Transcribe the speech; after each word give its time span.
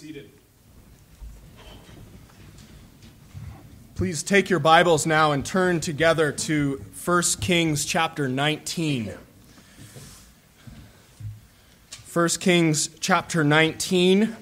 seated. 0.00 0.30
Please 3.96 4.22
take 4.22 4.48
your 4.48 4.58
Bibles 4.58 5.04
now 5.04 5.32
and 5.32 5.44
turn 5.44 5.78
together 5.80 6.32
to 6.32 6.82
1 7.04 7.22
Kings 7.42 7.84
chapter 7.84 8.26
19. 8.26 9.12
1 12.14 12.28
Kings 12.40 12.88
chapter 13.00 13.44
19. 13.44 14.34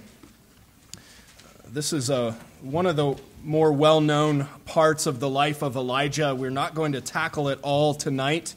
This 1.67 1.93
is 1.93 2.09
a, 2.09 2.37
one 2.63 2.87
of 2.87 2.95
the 2.95 3.17
more 3.43 3.73
well 3.73 4.01
known 4.01 4.47
parts 4.65 5.07
of 5.07 5.19
the 5.19 5.29
life 5.29 5.63
of 5.63 5.75
Elijah. 5.75 6.37
We're 6.37 6.51
not 6.51 6.77
going 6.77 6.93
to 6.93 7.01
tackle 7.01 7.49
it 7.49 7.59
all 7.65 7.95
tonight. 7.95 8.55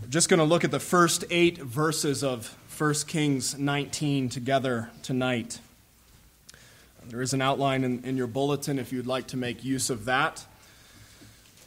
We're 0.00 0.06
just 0.06 0.28
going 0.28 0.38
to 0.38 0.44
look 0.44 0.62
at 0.62 0.70
the 0.70 0.78
first 0.78 1.24
eight 1.30 1.58
verses 1.58 2.22
of 2.22 2.56
1 2.78 2.94
Kings 3.08 3.58
19 3.58 4.28
together 4.28 4.90
tonight. 5.02 5.58
There 7.08 7.22
is 7.22 7.32
an 7.32 7.40
outline 7.40 7.84
in, 7.84 8.02
in 8.04 8.16
your 8.16 8.26
bulletin 8.26 8.80
if 8.80 8.92
you'd 8.92 9.06
like 9.06 9.28
to 9.28 9.36
make 9.36 9.64
use 9.64 9.90
of 9.90 10.06
that. 10.06 10.44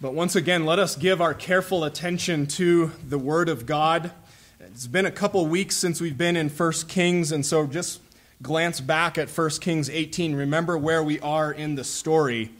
But 0.02 0.14
once 0.14 0.36
again, 0.36 0.66
let 0.66 0.80
us 0.80 0.98
give 0.98 1.22
our 1.22 1.34
careful 1.34 1.86
attention 1.86 2.46
to 2.48 2.92
the 3.08 3.18
Word 3.18 3.48
of 3.48 3.66
God. 3.66 4.12
It's 4.60 4.86
been 4.86 5.06
a 5.06 5.12
couple 5.12 5.46
weeks 5.48 5.78
since 5.78 6.02
we've 6.02 6.18
been 6.18 6.36
in 6.36 6.50
1 6.50 6.72
Kings, 6.90 7.32
and 7.32 7.46
so 7.46 7.68
just 7.68 8.02
glance 8.42 8.82
back 8.82 9.18
at 9.18 9.30
1 9.30 9.50
Kings 9.62 9.90
18. 9.90 10.36
Remember 10.36 10.78
where 10.78 11.02
we 11.02 11.22
are 11.22 11.54
in 11.54 11.76
the 11.76 11.86
story. 11.86 12.52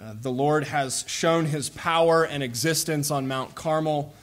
Uh, 0.00 0.14
the 0.18 0.32
Lord 0.32 0.64
has 0.64 1.04
shown 1.06 1.44
his 1.44 1.68
power 1.68 2.24
and 2.24 2.42
existence 2.42 3.10
on 3.10 3.28
Mount 3.28 3.54
Carmel. 3.54 4.14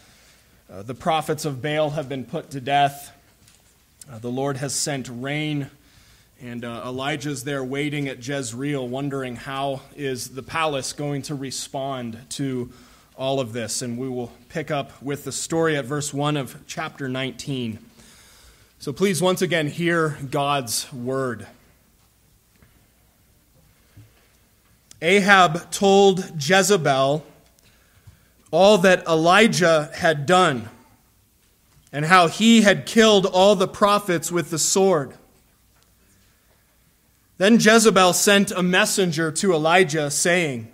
Uh, 0.71 0.81
the 0.81 0.95
prophets 0.95 1.45
of 1.45 1.61
Baal 1.61 1.91
have 1.91 2.09
been 2.09 2.25
put 2.25 2.49
to 2.51 2.59
death. 2.59 3.15
Uh, 4.11 4.17
the 4.17 4.31
Lord 4.31 4.57
has 4.57 4.73
sent 4.73 5.07
rain 5.11 5.69
and 6.43 6.65
uh, 6.65 6.83
Elijah's 6.85 7.45
there 7.45 7.63
waiting 7.63 8.09
at 8.09 8.27
Jezreel, 8.27 8.85
wondering 8.85 9.37
how 9.37 9.79
is 9.95 10.31
the 10.31 10.43
palace 10.43 10.91
going 10.91 11.21
to 11.21 11.35
respond 11.35 12.19
to 12.31 12.69
all 13.15 13.39
of 13.39 13.53
this. 13.53 13.81
And 13.81 13.97
we 13.97 14.09
will 14.09 14.29
pick 14.49 14.69
up 14.69 15.01
with 15.01 15.23
the 15.23 15.31
story 15.31 15.77
at 15.77 15.85
verse 15.85 16.13
1 16.13 16.35
of 16.35 16.57
chapter 16.67 17.07
19. 17.07 17.79
So 18.79 18.91
please, 18.91 19.21
once 19.21 19.41
again, 19.41 19.67
hear 19.67 20.17
God's 20.31 20.91
word. 20.91 21.47
Ahab 25.01 25.71
told 25.71 26.43
Jezebel 26.43 27.25
all 28.51 28.77
that 28.79 29.07
Elijah 29.07 29.89
had 29.95 30.25
done 30.25 30.67
and 31.93 32.03
how 32.03 32.27
he 32.27 32.63
had 32.63 32.85
killed 32.85 33.25
all 33.27 33.55
the 33.55 33.67
prophets 33.67 34.29
with 34.29 34.49
the 34.49 34.59
sword. 34.59 35.13
Then 37.37 37.55
Jezebel 37.59 38.13
sent 38.13 38.51
a 38.51 38.61
messenger 38.61 39.31
to 39.31 39.53
Elijah, 39.53 40.11
saying, 40.11 40.71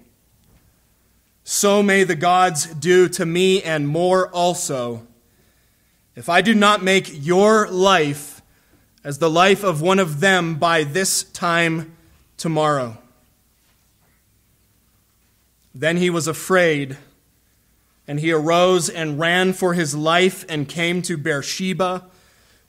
So 1.43 1.81
may 1.81 2.03
the 2.03 2.15
gods 2.15 2.65
do 2.65 3.07
to 3.09 3.25
me 3.25 3.63
and 3.63 3.87
more 3.87 4.27
also, 4.29 5.07
if 6.15 6.27
I 6.27 6.41
do 6.41 6.53
not 6.53 6.83
make 6.83 7.09
your 7.13 7.69
life 7.69 8.41
as 9.03 9.19
the 9.19 9.29
life 9.29 9.63
of 9.63 9.81
one 9.81 9.99
of 9.99 10.19
them 10.19 10.55
by 10.55 10.83
this 10.83 11.23
time 11.23 11.95
tomorrow. 12.35 12.97
Then 15.73 15.95
he 15.97 16.09
was 16.09 16.27
afraid, 16.27 16.97
and 18.05 18.19
he 18.19 18.31
arose 18.33 18.89
and 18.89 19.17
ran 19.17 19.53
for 19.53 19.73
his 19.73 19.95
life 19.95 20.43
and 20.49 20.67
came 20.67 21.01
to 21.03 21.17
Beersheba, 21.17 22.05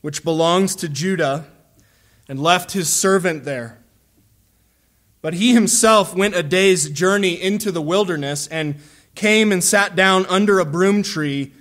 which 0.01 0.23
belongs 0.23 0.77
to 0.77 0.89
Judah, 0.89 1.47
and 2.29 2.41
left 2.41 2.73
his 2.73 2.89
servant 2.89 3.45
there. 3.45 3.80
But 5.23 5.35
he 5.35 5.53
himself 5.53 6.15
went 6.15 6.35
a 6.35 6.43
day's 6.43 6.89
journey 6.89 7.41
into 7.41 7.71
the 7.71 7.83
wilderness 7.83 8.47
and 8.47 8.77
came 9.15 9.53
and 9.53 9.63
sat 9.63 9.95
down 9.95 10.25
under 10.27 10.59
a 10.59 10.65
broom 10.65 11.03
tree, 11.03 11.53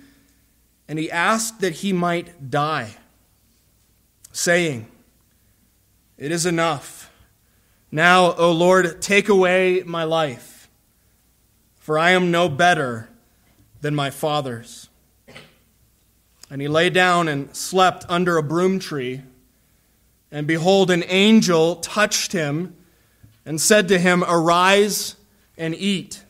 and 0.88 0.98
he 0.98 1.10
asked 1.10 1.60
that 1.60 1.74
he 1.74 1.92
might 1.92 2.50
die, 2.50 2.96
saying, 4.32 4.86
It 6.16 6.32
is 6.32 6.46
enough. 6.46 7.10
Now, 7.92 8.34
O 8.34 8.52
Lord, 8.52 9.02
take 9.02 9.28
away 9.28 9.82
my 9.84 10.04
life, 10.04 10.70
for 11.76 11.98
I 11.98 12.10
am 12.10 12.30
no 12.30 12.48
better 12.48 13.10
than 13.80 13.94
my 13.94 14.10
fathers. 14.10 14.88
And 16.50 16.60
he 16.60 16.68
lay 16.68 16.88
down 16.88 17.28
and 17.28 17.54
slept 17.54 18.04
under 18.08 18.36
a 18.36 18.42
broom 18.42 18.78
tree, 18.78 19.22
and 20.32 20.46
behold, 20.46 20.90
an 20.90 21.04
angel 21.08 21.76
touched 21.76 22.32
him 22.32 22.76
and 23.50 23.60
said 23.60 23.88
to 23.88 23.98
him, 23.98 24.22
Arise 24.22 25.16
and 25.58 25.74
eat. 25.74 26.22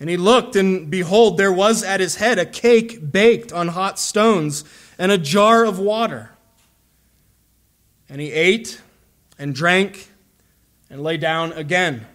And 0.00 0.08
he 0.08 0.16
looked, 0.16 0.56
and 0.56 0.90
behold, 0.90 1.36
there 1.36 1.52
was 1.52 1.82
at 1.82 2.00
his 2.00 2.16
head 2.16 2.38
a 2.38 2.46
cake 2.46 3.12
baked 3.12 3.52
on 3.52 3.68
hot 3.68 3.98
stones 3.98 4.64
and 4.98 5.12
a 5.12 5.18
jar 5.18 5.62
of 5.62 5.78
water. 5.78 6.30
And 8.08 8.18
he 8.18 8.32
ate 8.32 8.80
and 9.38 9.54
drank 9.54 10.08
and 10.88 11.02
lay 11.02 11.18
down 11.18 11.52
again. 11.52 12.06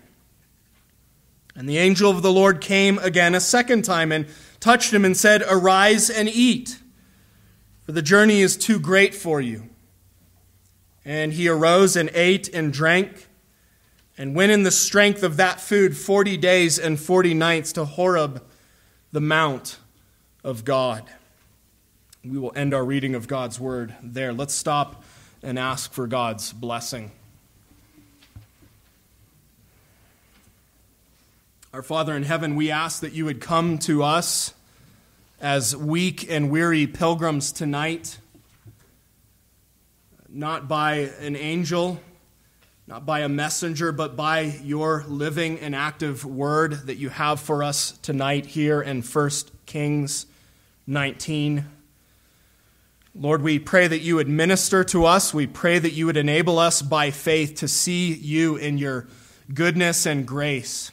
And 1.56 1.70
the 1.70 1.78
angel 1.78 2.10
of 2.10 2.24
the 2.24 2.34
Lord 2.34 2.62
came 2.62 2.98
again 2.98 3.36
a 3.36 3.40
second 3.40 3.86
time 3.86 4.12
and 4.12 4.26
touched 4.60 4.92
him 4.92 5.06
and 5.06 5.16
said, 5.16 5.44
Arise 5.48 6.10
and 6.10 6.28
eat, 6.28 6.80
for 7.84 7.92
the 7.92 8.02
journey 8.02 8.42
is 8.42 8.58
too 8.58 8.80
great 8.80 9.14
for 9.14 9.40
you. 9.40 9.70
And 11.06 11.34
he 11.34 11.48
arose 11.48 11.96
and 11.96 12.10
ate 12.16 12.52
and 12.52 12.74
drank 12.74 13.29
and 14.20 14.36
went 14.36 14.52
in 14.52 14.64
the 14.64 14.72
strength 14.72 15.24
of 15.24 15.38
that 15.38 15.62
food 15.62 15.96
40 15.96 16.36
days 16.36 16.78
and 16.78 17.00
40 17.00 17.34
nights 17.34 17.72
to 17.74 17.86
Horeb, 17.86 18.44
the 19.14 19.22
mount 19.22 19.78
of 20.44 20.66
God. 20.66 21.06
We 22.26 22.38
will 22.38 22.52
end 22.54 22.74
our 22.74 22.84
reading 22.84 23.16
of 23.16 23.30
God's 23.30 23.62
word 23.62 23.96
there. 24.04 24.34
Let's 24.34 24.54
stop 24.54 25.06
and 25.42 25.58
ask 25.58 25.94
for 25.94 26.06
God's 26.06 26.52
blessing. 26.52 27.12
Our 31.74 31.82
Father 31.82 32.14
in 32.14 32.24
heaven, 32.24 32.58
we 32.58 32.72
ask 32.72 33.00
that 33.00 33.14
you 33.14 33.24
would 33.24 33.40
come 33.40 33.78
to 33.80 34.04
us 34.04 34.54
as 35.40 35.74
weak 35.78 36.30
and 36.30 36.52
weary 36.52 36.88
pilgrims 36.88 37.54
tonight, 37.54 38.18
not 40.28 40.68
by 40.68 41.12
an 41.22 41.38
angel 41.38 42.02
not 42.90 43.06
by 43.06 43.20
a 43.20 43.30
messenger, 43.30 43.92
but 43.92 44.16
by 44.16 44.42
your 44.64 45.06
living 45.08 45.60
and 45.60 45.76
active 45.76 46.26
word 46.26 46.88
that 46.88 46.96
you 46.96 47.10
have 47.10 47.40
for 47.40 47.64
us 47.64 47.92
tonight 48.02 48.48
here 48.48 48.82
in 48.82 49.04
1 49.04 49.30
Kings 49.68 50.26
19. 50.88 51.66
Lord, 53.14 53.44
we 53.44 53.60
pray 53.60 53.88
that 53.88 54.00
you 54.00 54.16
would 54.16 54.28
minister 54.28 54.84
to 54.86 55.06
us. 55.06 55.36
We 55.36 55.46
pray 55.46 55.78
that 55.78 55.92
you 55.92 56.08
would 56.08 56.18
enable 56.18 56.58
us 56.58 56.82
by 56.82 57.12
faith 57.12 57.54
to 57.58 57.68
see 57.68 58.12
you 58.12 58.56
in 58.56 58.80
your 58.80 59.08
goodness 59.54 60.08
and 60.08 60.26
grace, 60.26 60.92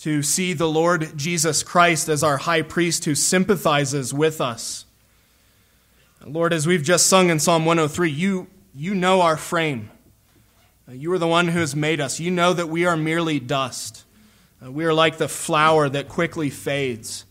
to 0.00 0.22
see 0.22 0.52
the 0.52 0.68
Lord 0.68 1.16
Jesus 1.16 1.62
Christ 1.62 2.10
as 2.10 2.22
our 2.22 2.36
high 2.36 2.60
priest 2.60 3.06
who 3.06 3.14
sympathizes 3.14 4.12
with 4.12 4.42
us. 4.42 4.84
Lord, 6.26 6.52
as 6.52 6.66
we've 6.66 6.82
just 6.82 7.06
sung 7.06 7.30
in 7.30 7.40
Psalm 7.40 7.64
103, 7.64 8.10
you, 8.10 8.46
you 8.74 8.94
know 8.94 9.22
our 9.22 9.38
frame. 9.38 9.88
Uh, 10.88 10.92
you 10.92 11.12
are 11.12 11.18
the 11.18 11.28
one 11.28 11.48
who 11.48 11.60
has 11.60 11.76
made 11.76 12.00
us. 12.00 12.18
You 12.18 12.30
know 12.30 12.52
that 12.52 12.68
we 12.68 12.86
are 12.86 12.96
merely 12.96 13.38
dust. 13.38 14.04
Uh, 14.64 14.70
we 14.70 14.84
are 14.84 14.94
like 14.94 15.18
the 15.18 15.28
flower 15.28 15.88
that 15.88 16.08
quickly 16.08 16.50
fades. 16.50 17.24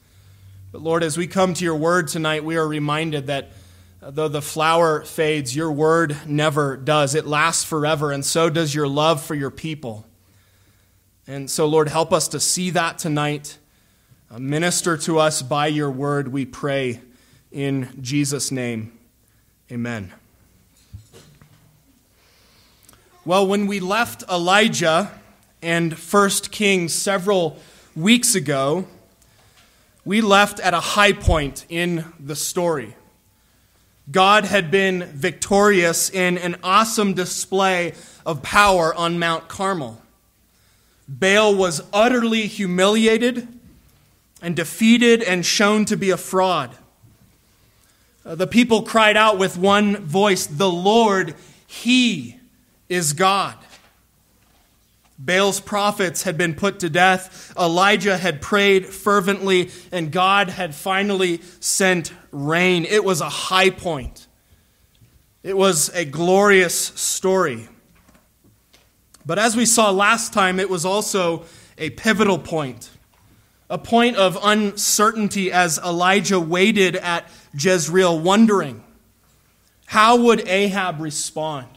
But 0.72 0.82
Lord, 0.82 1.04
as 1.04 1.18
we 1.18 1.28
come 1.28 1.54
to 1.54 1.64
your 1.64 1.76
word 1.76 2.08
tonight, 2.08 2.44
we 2.44 2.56
are 2.56 2.68
reminded 2.68 3.28
that 3.28 3.52
uh, 4.02 4.12
though 4.12 4.28
the 4.28 4.42
flower 4.42 5.04
fades, 5.04 5.56
your 5.56 5.72
word 5.72 6.16
never 6.26 6.78
does. 6.78 7.14
It 7.14 7.28
lasts 7.28 7.64
forever, 7.64 8.12
and 8.12 8.26
so 8.26 8.50
does 8.50 8.74
your 8.74 8.88
love 8.88 9.22
for 9.22 9.36
your 9.36 9.52
people. 9.52 10.06
And 11.28 11.50
so, 11.50 11.68
Lord, 11.68 11.90
help 11.90 12.12
us 12.12 12.28
to 12.30 12.40
see 12.40 12.72
that 12.72 12.97
tonight. 12.97 13.58
Minister 14.38 14.96
to 14.97 15.20
us 15.20 15.42
by 15.42 15.68
your 15.68 15.92
word, 15.92 16.30
we 16.30 16.46
pray 16.46 17.02
in 17.52 17.90
Jesus' 18.02 18.50
name. 18.50 18.97
Amen. 19.70 20.14
Well, 23.23 23.46
when 23.46 23.68
we 23.68 23.79
left 23.79 24.23
Elijah 24.32 25.12
and 25.62 25.94
1 25.94 26.29
Kings 26.50 26.91
several 26.91 27.59
weeks 27.96 28.34
ago, 28.34 28.88
we 30.03 30.22
left 30.22 30.59
at 30.59 30.73
a 30.73 30.79
high 30.79 31.14
point 31.14 31.68
in 31.70 32.03
the 32.20 32.35
story. 32.35 32.96
God 34.12 34.46
had 34.46 34.72
been 34.72 35.03
victorious 35.03 36.09
in 36.09 36.40
an 36.40 36.56
awesome 36.64 37.14
display 37.14 37.94
of 38.26 38.41
power 38.41 38.91
on 38.96 39.20
Mount 39.20 39.47
Carmel. 39.47 40.02
Baal 41.08 41.53
was 41.53 41.84
utterly 41.94 42.47
humiliated 42.47 43.47
and 44.41 44.56
defeated 44.56 45.22
and 45.22 45.46
shown 45.46 45.85
to 45.85 45.96
be 45.96 46.09
a 46.09 46.18
fraud. 46.18 46.76
Uh, 48.26 48.34
the 48.34 48.47
people 48.47 48.82
cried 48.82 49.16
out 49.16 49.38
with 49.38 49.59
one 49.59 49.97
voice, 49.97 50.47
The 50.47 50.72
Lord, 50.72 51.35
He 51.68 52.41
is 52.91 53.14
God. 53.14 53.55
Baal's 55.17 55.61
prophets 55.61 56.23
had 56.23 56.38
been 56.38 56.55
put 56.55 56.79
to 56.82 56.90
death. 56.90 57.53
Elijah 57.58 58.17
had 58.17 58.41
prayed 58.41 58.85
fervently, 58.85 59.72
and 59.91 60.11
God 60.11 60.49
had 60.49 60.76
finally 60.76 61.41
sent 61.61 62.11
rain. 62.32 62.84
It 62.85 63.05
was 63.05 63.22
a 63.22 63.29
high 63.29 63.70
point. 63.70 64.28
It 65.41 65.55
was 65.55 65.90
a 65.90 66.03
glorious 66.03 66.76
story. 66.76 67.70
But 69.26 69.40
as 69.40 69.55
we 69.55 69.66
saw 69.66 69.90
last 69.91 70.34
time, 70.34 70.59
it 70.59 70.70
was 70.70 70.84
also 70.84 71.46
a 71.78 71.91
pivotal 71.91 72.40
point, 72.40 72.90
a 73.70 73.78
point 73.78 74.17
of 74.17 74.37
uncertainty 74.44 75.52
as 75.52 75.78
Elijah 75.78 76.40
waited 76.40 76.97
at 76.97 77.29
Jezreel, 77.58 78.20
wondering 78.20 78.84
how 79.85 80.17
would 80.17 80.47
Ahab 80.47 80.99
respond? 80.99 81.67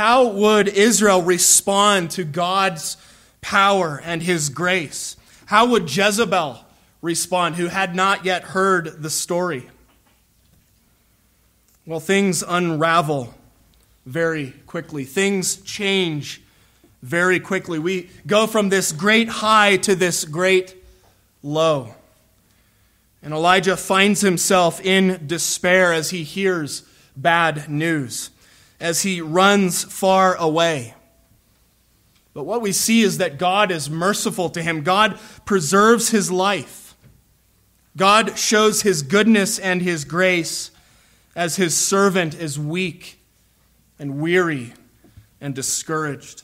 How 0.00 0.28
would 0.28 0.66
Israel 0.68 1.20
respond 1.20 2.12
to 2.12 2.24
God's 2.24 2.96
power 3.42 4.00
and 4.02 4.22
his 4.22 4.48
grace? 4.48 5.14
How 5.44 5.66
would 5.66 5.94
Jezebel 5.94 6.64
respond, 7.02 7.56
who 7.56 7.66
had 7.66 7.94
not 7.94 8.24
yet 8.24 8.42
heard 8.42 9.02
the 9.02 9.10
story? 9.10 9.68
Well, 11.84 12.00
things 12.00 12.42
unravel 12.42 13.34
very 14.06 14.54
quickly, 14.66 15.04
things 15.04 15.58
change 15.58 16.40
very 17.02 17.38
quickly. 17.38 17.78
We 17.78 18.08
go 18.26 18.46
from 18.46 18.70
this 18.70 18.92
great 18.92 19.28
high 19.28 19.76
to 19.76 19.94
this 19.94 20.24
great 20.24 20.82
low. 21.42 21.94
And 23.22 23.34
Elijah 23.34 23.76
finds 23.76 24.22
himself 24.22 24.80
in 24.80 25.26
despair 25.26 25.92
as 25.92 26.08
he 26.08 26.22
hears 26.22 26.84
bad 27.14 27.68
news 27.68 28.30
as 28.80 29.02
he 29.02 29.20
runs 29.20 29.84
far 29.84 30.34
away. 30.36 30.94
But 32.32 32.44
what 32.44 32.62
we 32.62 32.72
see 32.72 33.02
is 33.02 33.18
that 33.18 33.38
God 33.38 33.70
is 33.70 33.90
merciful 33.90 34.50
to 34.50 34.62
him. 34.62 34.82
God 34.82 35.18
preserves 35.44 36.10
his 36.10 36.30
life. 36.30 36.94
God 37.96 38.38
shows 38.38 38.82
his 38.82 39.02
goodness 39.02 39.58
and 39.58 39.82
his 39.82 40.04
grace 40.04 40.70
as 41.34 41.56
his 41.56 41.76
servant 41.76 42.34
is 42.34 42.58
weak 42.58 43.20
and 43.98 44.20
weary 44.20 44.72
and 45.40 45.54
discouraged. 45.54 46.42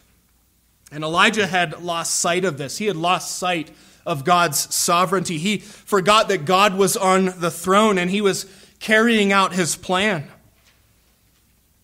And 0.91 1.05
Elijah 1.05 1.47
had 1.47 1.83
lost 1.83 2.19
sight 2.21 2.45
of 2.45 2.59
this. 2.59 2.79
He 2.79 2.87
had 2.87 2.97
lost 2.97 3.37
sight 3.37 3.71
of 4.05 4.25
God's 4.25 4.75
sovereignty. 4.75 5.39
He 5.39 5.59
forgot 5.59 6.29
that 6.29 6.45
God 6.45 6.77
was 6.77 6.97
on 6.97 7.27
the 7.39 7.51
throne 7.51 7.99
and 7.99 8.11
he 8.11 8.21
was 8.21 8.47
carrying 8.79 9.33
out 9.33 9.53
his 9.53 9.77
plan. 9.77 10.29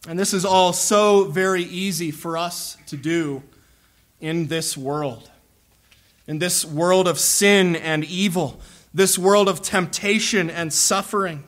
And 0.08 0.18
this 0.18 0.34
is 0.34 0.44
all 0.44 0.72
so 0.72 1.24
very 1.24 1.62
easy 1.62 2.10
for 2.10 2.36
us 2.36 2.76
to 2.88 2.96
do 2.96 3.42
in 4.20 4.48
this 4.48 4.76
world. 4.76 5.30
In 6.26 6.38
this 6.38 6.64
world 6.64 7.06
of 7.06 7.20
sin 7.20 7.76
and 7.76 8.04
evil, 8.04 8.60
this 8.92 9.16
world 9.16 9.48
of 9.48 9.62
temptation 9.62 10.50
and 10.50 10.72
suffering. 10.72 11.44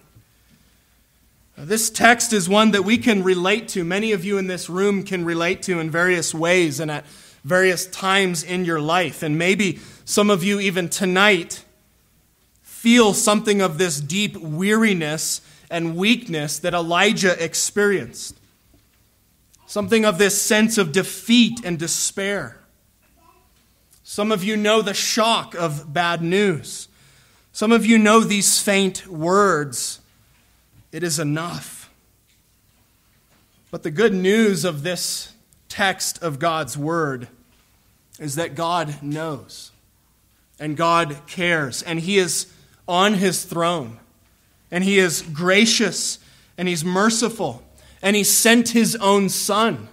This 1.56 1.90
text 1.90 2.32
is 2.32 2.48
one 2.48 2.72
that 2.72 2.84
we 2.84 2.98
can 2.98 3.24
relate 3.24 3.68
to. 3.68 3.84
Many 3.84 4.12
of 4.12 4.24
you 4.24 4.38
in 4.38 4.46
this 4.46 4.68
room 4.68 5.02
can 5.04 5.24
relate 5.24 5.62
to 5.62 5.80
in 5.80 5.90
various 5.90 6.32
ways 6.34 6.80
and 6.80 6.90
at 6.90 7.06
various 7.44 7.86
times 7.86 8.42
in 8.42 8.64
your 8.64 8.80
life. 8.80 9.22
And 9.22 9.36
maybe 9.36 9.80
some 10.04 10.30
of 10.30 10.44
you, 10.44 10.60
even 10.60 10.88
tonight, 10.88 11.64
feel 12.62 13.14
something 13.14 13.60
of 13.60 13.78
this 13.78 14.00
deep 14.00 14.36
weariness 14.36 15.40
and 15.70 15.96
weakness 15.96 16.58
that 16.60 16.74
Elijah 16.74 17.42
experienced 17.42 18.38
something 19.75 20.05
of 20.05 20.19
this 20.19 20.41
sense 20.41 20.79
of 20.79 20.93
defeat 20.93 21.65
and 21.65 21.81
despair. 21.81 22.56
Some 24.05 24.31
of 24.31 24.44
you 24.44 24.56
know 24.56 24.82
the 24.82 24.94
shock 24.94 25.56
of 25.56 25.93
bad 25.93 26.23
news. 26.23 26.87
Some 27.50 27.73
of 27.73 27.85
you 27.85 27.99
know 27.99 28.21
these 28.21 28.61
faint 28.61 29.09
words 29.09 29.99
it 30.93 31.03
is 31.03 31.19
enough. 31.19 31.91
But 33.73 33.82
the 33.82 33.91
good 33.91 34.15
news 34.15 34.65
of 34.65 34.85
this 34.85 35.32
text 35.69 36.23
of 36.23 36.38
God's 36.38 36.79
word 36.79 37.26
is 38.21 38.37
that 38.37 38.55
God 38.55 39.03
knows 39.03 39.73
and 40.61 40.76
God 40.76 41.17
cares 41.26 41.82
and 41.82 41.99
He 41.99 42.19
is 42.19 42.47
on 42.87 43.15
His 43.15 43.43
throne 43.43 43.99
and 44.71 44.85
He 44.85 45.00
is 45.00 45.21
gracious 45.21 46.21
and 46.56 46.69
He's 46.69 46.85
merciful 46.85 47.65
and 48.04 48.14
he 48.14 48.22
sent 48.22 48.68
his 48.68 48.94
own 48.96 49.30
son, 49.30 49.88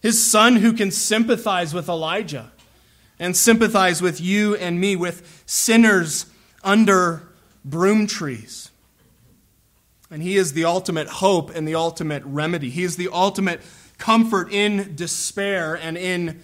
his 0.00 0.24
son 0.24 0.56
who 0.56 0.72
can 0.72 0.90
sympathize 0.90 1.74
with 1.74 1.86
Elijah 1.86 2.50
and 3.18 3.36
sympathize 3.36 4.00
with 4.00 4.22
you 4.22 4.56
and 4.56 4.80
me, 4.80 4.96
with 4.96 5.44
sinners 5.44 6.26
under 6.64 7.28
broom 7.62 8.06
trees. 8.06 8.70
And 10.10 10.22
he 10.22 10.36
is 10.36 10.54
the 10.54 10.64
ultimate 10.64 11.08
hope 11.08 11.54
and 11.54 11.68
the 11.68 11.74
ultimate 11.74 12.22
remedy. 12.24 12.70
He 12.70 12.84
is 12.84 12.96
the 12.96 13.10
ultimate 13.12 13.60
comfort 13.98 14.50
in 14.50 14.94
despair 14.96 15.74
and 15.74 15.98
in 15.98 16.40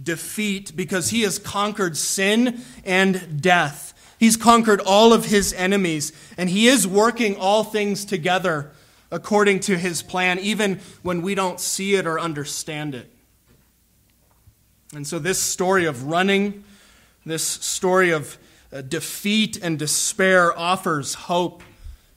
defeat 0.00 0.76
because 0.76 1.10
he 1.10 1.22
has 1.22 1.40
conquered 1.40 1.96
sin 1.96 2.60
and 2.84 3.42
death. 3.42 4.14
He's 4.20 4.36
conquered 4.36 4.80
all 4.80 5.12
of 5.12 5.26
his 5.26 5.52
enemies, 5.54 6.12
and 6.38 6.48
he 6.48 6.68
is 6.68 6.86
working 6.86 7.36
all 7.36 7.64
things 7.64 8.04
together 8.04 8.70
according 9.10 9.60
to 9.60 9.76
his 9.76 10.02
plan, 10.02 10.38
even 10.38 10.80
when 11.02 11.22
we 11.22 11.34
don't 11.34 11.60
see 11.60 11.94
it 11.94 12.06
or 12.06 12.18
understand 12.18 12.94
it. 12.94 13.10
And 14.94 15.06
so, 15.06 15.18
this 15.18 15.38
story 15.40 15.84
of 15.84 16.04
running, 16.04 16.64
this 17.24 17.42
story 17.44 18.10
of 18.10 18.38
uh, 18.72 18.82
defeat 18.82 19.58
and 19.62 19.78
despair 19.78 20.56
offers 20.58 21.14
hope 21.14 21.62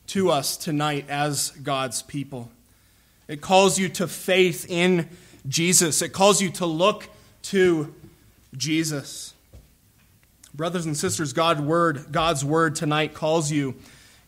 to 0.07 0.31
us 0.31 0.57
tonight 0.57 1.06
as 1.09 1.51
God's 1.51 2.01
people. 2.01 2.51
It 3.27 3.41
calls 3.41 3.77
you 3.77 3.89
to 3.89 4.07
faith 4.07 4.65
in 4.69 5.09
Jesus, 5.47 6.01
it 6.01 6.09
calls 6.09 6.41
you 6.41 6.50
to 6.51 6.65
look 6.65 7.07
to 7.44 7.94
Jesus. 8.56 9.33
Brothers 10.53 10.86
and 10.86 10.97
sisters, 10.97 11.31
God's 11.31 11.62
word, 11.62 12.12
God's 12.12 12.44
word 12.44 12.75
tonight 12.75 13.13
calls 13.13 13.51
you 13.51 13.75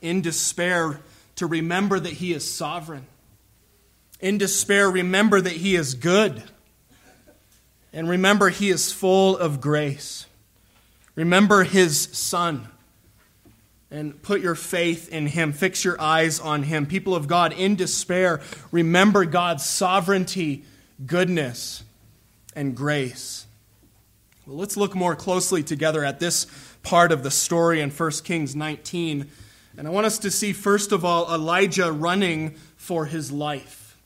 in 0.01 0.21
despair 0.21 0.99
to 1.35 1.45
remember 1.45 1.99
that 1.99 2.13
He 2.13 2.33
is 2.33 2.49
sovereign. 2.49 3.05
In 4.19 4.37
despair, 4.37 4.89
remember 4.89 5.41
that 5.41 5.53
He 5.53 5.75
is 5.75 5.95
good. 5.95 6.43
And 7.93 8.07
remember, 8.07 8.49
He 8.49 8.69
is 8.69 8.91
full 8.91 9.37
of 9.37 9.59
grace. 9.59 10.25
Remember 11.15 11.63
His 11.63 11.97
Son. 11.99 12.67
And 13.89 14.21
put 14.21 14.39
your 14.39 14.55
faith 14.55 15.09
in 15.09 15.27
Him. 15.27 15.51
Fix 15.51 15.83
your 15.83 15.99
eyes 15.99 16.39
on 16.39 16.63
Him. 16.63 16.85
People 16.85 17.13
of 17.13 17.27
God, 17.27 17.51
in 17.51 17.75
despair, 17.75 18.39
remember 18.71 19.25
God's 19.25 19.65
sovereignty, 19.65 20.63
goodness, 21.05 21.83
and 22.55 22.75
grace. 22.75 23.45
Well, 24.45 24.57
let's 24.57 24.77
look 24.77 24.95
more 24.95 25.15
closely 25.15 25.61
together 25.61 26.05
at 26.05 26.19
this 26.19 26.47
part 26.83 27.11
of 27.11 27.23
the 27.23 27.31
story 27.31 27.81
in 27.81 27.89
1 27.89 28.11
Kings 28.23 28.55
19 28.55 29.29
and 29.77 29.87
I 29.87 29.89
want 29.89 30.05
us 30.05 30.19
to 30.19 30.31
see, 30.31 30.53
first 30.53 30.91
of 30.91 31.05
all, 31.05 31.33
Elijah 31.33 31.91
running 31.91 32.51
for 32.77 33.05
his 33.05 33.31
life. 33.31 33.97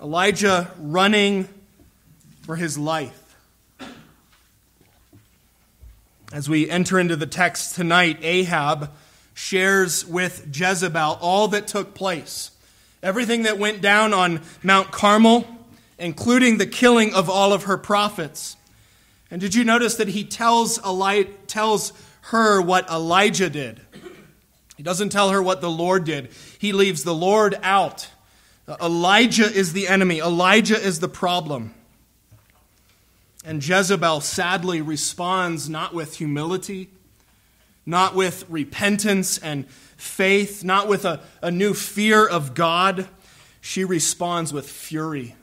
Elijah 0.00 0.70
running 0.78 1.48
for 2.42 2.56
his 2.56 2.76
life. 2.76 3.22
As 6.32 6.48
we 6.48 6.68
enter 6.68 6.98
into 6.98 7.16
the 7.16 7.26
text 7.26 7.74
tonight, 7.74 8.18
Ahab 8.22 8.90
shares 9.32 10.04
with 10.04 10.48
Jezebel 10.52 11.18
all 11.20 11.48
that 11.48 11.66
took 11.66 11.94
place. 11.94 12.50
Everything 13.02 13.44
that 13.44 13.58
went 13.58 13.80
down 13.80 14.12
on 14.12 14.42
Mount 14.62 14.90
Carmel, 14.90 15.46
including 15.98 16.58
the 16.58 16.66
killing 16.66 17.14
of 17.14 17.30
all 17.30 17.52
of 17.52 17.64
her 17.64 17.78
prophets. 17.78 18.56
And 19.30 19.40
did 19.40 19.54
you 19.54 19.64
notice 19.64 19.96
that 19.96 20.08
he 20.08 20.24
tells, 20.24 20.78
Eli- 20.84 21.24
tells 21.46 21.92
her 22.22 22.60
what 22.60 22.90
Elijah 22.90 23.48
did? 23.48 23.80
He 24.76 24.82
doesn't 24.82 25.08
tell 25.08 25.30
her 25.30 25.42
what 25.42 25.60
the 25.60 25.70
Lord 25.70 26.04
did, 26.04 26.30
he 26.58 26.72
leaves 26.72 27.04
the 27.04 27.14
Lord 27.14 27.58
out. 27.62 28.10
Elijah 28.80 29.44
is 29.44 29.72
the 29.72 29.86
enemy, 29.86 30.18
Elijah 30.18 30.80
is 30.80 31.00
the 31.00 31.08
problem. 31.08 31.74
And 33.44 33.66
Jezebel 33.66 34.22
sadly 34.22 34.80
responds 34.80 35.68
not 35.68 35.94
with 35.94 36.16
humility, 36.16 36.90
not 37.86 38.16
with 38.16 38.44
repentance 38.48 39.38
and 39.38 39.70
faith, 39.96 40.64
not 40.64 40.88
with 40.88 41.04
a, 41.04 41.20
a 41.40 41.52
new 41.52 41.72
fear 41.72 42.26
of 42.26 42.54
God. 42.54 43.08
She 43.60 43.84
responds 43.84 44.52
with 44.52 44.68
fury 44.68 45.36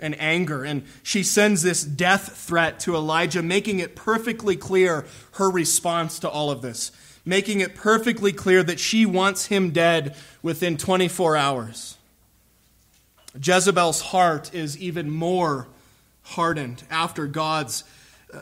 and 0.00 0.18
anger. 0.20 0.64
And 0.64 0.84
she 1.02 1.22
sends 1.22 1.62
this 1.62 1.82
death 1.82 2.36
threat 2.36 2.80
to 2.80 2.94
Elijah, 2.94 3.42
making 3.42 3.78
it 3.78 3.96
perfectly 3.96 4.56
clear 4.56 5.06
her 5.32 5.50
response 5.50 6.18
to 6.20 6.28
all 6.28 6.50
of 6.50 6.62
this 6.62 6.92
making 7.26 7.58
it 7.60 7.74
perfectly 7.74 8.32
clear 8.32 8.62
that 8.62 8.78
she 8.78 9.04
wants 9.04 9.46
him 9.46 9.70
dead 9.70 10.16
within 10.42 10.76
24 10.76 11.36
hours. 11.36 11.98
Jezebel's 13.42 14.00
heart 14.00 14.54
is 14.54 14.78
even 14.78 15.10
more 15.10 15.66
hardened 16.22 16.84
after 16.88 17.26
God's 17.26 17.84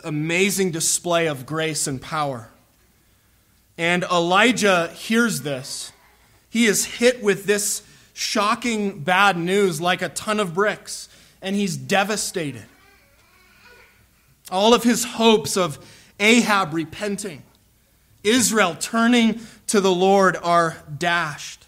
amazing 0.04 0.70
display 0.70 1.26
of 1.26 1.46
grace 1.46 1.86
and 1.86 2.00
power. 2.00 2.50
And 3.76 4.04
Elijah 4.04 4.88
hears 4.88 5.42
this. 5.42 5.90
He 6.50 6.66
is 6.66 6.84
hit 6.84 7.22
with 7.22 7.46
this 7.46 7.82
shocking 8.12 9.00
bad 9.00 9.36
news 9.36 9.80
like 9.80 10.02
a 10.02 10.08
ton 10.10 10.38
of 10.38 10.54
bricks, 10.54 11.08
and 11.44 11.54
he's 11.54 11.76
devastated. 11.76 12.64
All 14.50 14.72
of 14.72 14.82
his 14.82 15.04
hopes 15.04 15.56
of 15.56 15.78
Ahab 16.18 16.72
repenting, 16.72 17.42
Israel 18.24 18.74
turning 18.80 19.40
to 19.68 19.80
the 19.80 19.92
Lord 19.92 20.36
are 20.42 20.82
dashed. 20.96 21.66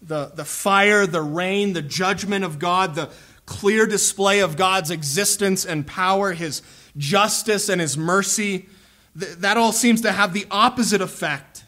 The, 0.00 0.32
the 0.34 0.46
fire, 0.46 1.06
the 1.06 1.20
rain, 1.20 1.74
the 1.74 1.82
judgment 1.82 2.42
of 2.42 2.58
God, 2.58 2.94
the 2.94 3.10
clear 3.44 3.86
display 3.86 4.40
of 4.40 4.56
God's 4.56 4.90
existence 4.90 5.66
and 5.66 5.86
power, 5.86 6.32
his 6.32 6.62
justice 6.96 7.68
and 7.68 7.78
his 7.78 7.98
mercy, 7.98 8.68
that 9.14 9.58
all 9.58 9.72
seems 9.72 10.00
to 10.00 10.12
have 10.12 10.32
the 10.32 10.46
opposite 10.50 11.02
effect. 11.02 11.64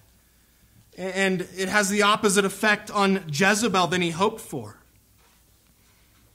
And 0.97 1.43
it 1.55 1.69
has 1.69 1.91
the 1.91 2.03
opposite 2.03 2.47
effect 2.47 2.91
on 2.91 3.25
Jezebel 3.31 3.89
than 3.89 4.01
he 4.01 4.11
hoped 4.11 4.41
for. 4.41 4.79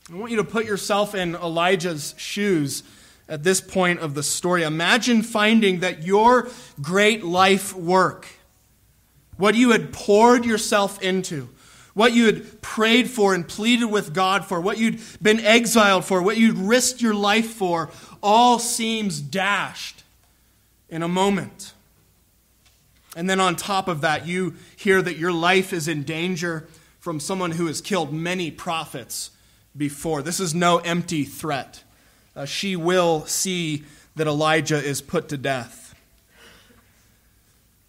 I 0.10 0.16
want 0.16 0.32
you 0.32 0.38
to 0.38 0.46
put 0.46 0.66
yourself 0.66 1.16
in 1.16 1.36
Elijah's 1.36 2.16
shoes 2.18 2.84
at 3.28 3.44
this 3.44 3.60
point 3.60 4.00
of 4.00 4.14
the 4.14 4.24
story. 4.24 4.64
Imagine 4.64 5.22
finding 5.22 5.82
that 5.82 6.04
your 6.04 6.50
great 6.82 7.26
life 7.26 7.76
work, 7.76 8.26
what 9.36 9.54
you 9.56 9.72
had 9.72 9.92
poured 9.92 10.46
yourself 10.46 11.02
into, 11.02 11.50
what 11.94 12.14
you 12.14 12.26
had 12.26 12.62
prayed 12.62 13.10
for 13.10 13.34
and 13.34 13.46
pleaded 13.46 13.88
with 13.88 14.14
God 14.14 14.46
for, 14.46 14.62
what 14.62 14.78
you'd 14.78 15.02
been 15.22 15.42
exiled 15.42 16.06
for, 16.06 16.22
what 16.22 16.38
you'd 16.38 16.58
risked 16.58 17.02
your 17.02 17.16
life 17.16 17.50
for, 17.50 17.90
all 18.24 18.60
seems 18.60 19.20
dashed 19.20 20.04
in 20.88 21.04
a 21.04 21.08
moment. 21.10 21.74
And 23.18 23.30
then 23.30 23.42
on 23.42 23.58
top 23.58 23.90
of 23.90 24.02
that, 24.02 24.26
you 24.26 24.56
hear 24.78 25.02
that 25.02 25.18
your 25.18 25.34
life 25.34 25.74
is 25.74 25.90
in 25.90 26.04
danger 26.04 26.66
from 26.98 27.20
someone 27.20 27.52
who 27.52 27.66
has 27.66 27.82
killed 27.82 28.14
many 28.14 28.52
prophets 28.52 29.32
before. 29.78 30.22
This 30.22 30.40
is 30.40 30.54
no 30.56 30.78
empty 30.80 31.24
threat. 31.24 31.84
Uh, 32.36 32.46
she 32.46 32.76
will 32.76 33.26
see 33.26 33.84
that 34.16 34.28
Elijah 34.28 34.84
is 34.84 35.02
put 35.02 35.30
to 35.30 35.38
death. 35.38 35.96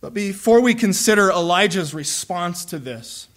But 0.01 0.15
before 0.15 0.61
we 0.61 0.75
consider 0.75 1.31
Elijah's 1.31 1.93
response 1.93 2.65
to 2.67 2.79
this, 2.79 3.29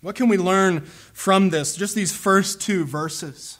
what 0.00 0.14
can 0.14 0.28
we 0.28 0.36
learn 0.36 0.82
from 0.82 1.50
this? 1.50 1.74
Just 1.74 1.94
these 1.94 2.14
first 2.14 2.60
two 2.60 2.84
verses. 2.84 3.58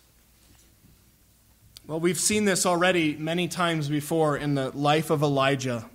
Well, 1.86 1.98
we've 1.98 2.20
seen 2.20 2.44
this 2.44 2.66
already 2.66 3.16
many 3.16 3.48
times 3.48 3.88
before 3.88 4.36
in 4.36 4.54
the 4.54 4.70
life 4.76 5.10
of 5.10 5.22
Elijah. 5.22 5.86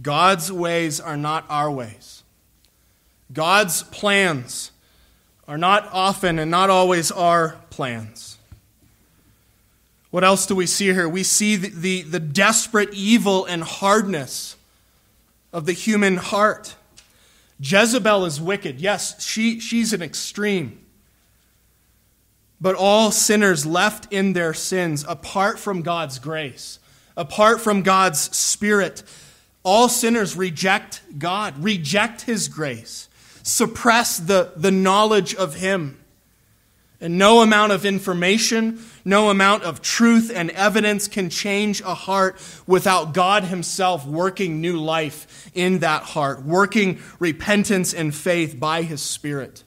God's 0.00 0.52
ways 0.52 1.00
are 1.00 1.16
not 1.16 1.46
our 1.48 1.70
ways. 1.70 2.22
God's 3.32 3.82
plans 3.84 4.70
are 5.50 5.58
not 5.58 5.90
often 5.92 6.38
and 6.38 6.48
not 6.48 6.70
always 6.70 7.10
our 7.10 7.56
plans. 7.70 8.38
What 10.12 10.22
else 10.22 10.46
do 10.46 10.54
we 10.54 10.66
see 10.66 10.86
here? 10.86 11.08
We 11.08 11.24
see 11.24 11.56
the, 11.56 11.70
the, 11.70 12.02
the 12.02 12.20
desperate 12.20 12.94
evil 12.94 13.46
and 13.46 13.64
hardness 13.64 14.54
of 15.52 15.66
the 15.66 15.72
human 15.72 16.18
heart. 16.18 16.76
Jezebel 17.58 18.26
is 18.26 18.40
wicked. 18.40 18.80
Yes, 18.80 19.20
she, 19.26 19.58
she's 19.58 19.92
an 19.92 20.02
extreme. 20.02 20.86
But 22.60 22.76
all 22.76 23.10
sinners 23.10 23.66
left 23.66 24.12
in 24.12 24.34
their 24.34 24.54
sins, 24.54 25.04
apart 25.08 25.58
from 25.58 25.82
God's 25.82 26.20
grace, 26.20 26.78
apart 27.16 27.60
from 27.60 27.82
God's 27.82 28.20
Spirit, 28.36 29.02
all 29.64 29.88
sinners 29.88 30.36
reject 30.36 31.02
God, 31.18 31.58
reject 31.58 32.22
His 32.22 32.46
grace, 32.46 33.08
suppress 33.42 34.18
the, 34.18 34.52
the 34.56 34.70
knowledge 34.70 35.34
of 35.34 35.54
Him. 35.54 35.96
And 37.00 37.16
no 37.16 37.40
amount 37.40 37.72
of 37.72 37.86
information, 37.86 38.84
no 39.06 39.30
amount 39.30 39.62
of 39.62 39.80
truth 39.80 40.30
and 40.34 40.50
evidence 40.50 41.08
can 41.08 41.30
change 41.30 41.80
a 41.80 41.94
heart 41.94 42.36
without 42.66 43.14
God 43.14 43.44
Himself 43.44 44.06
working 44.06 44.60
new 44.60 44.78
life 44.78 45.50
in 45.54 45.78
that 45.78 46.02
heart, 46.02 46.44
working 46.44 47.00
repentance 47.18 47.94
and 47.94 48.14
faith 48.14 48.60
by 48.60 48.82
His 48.82 49.00
Spirit. 49.00 49.64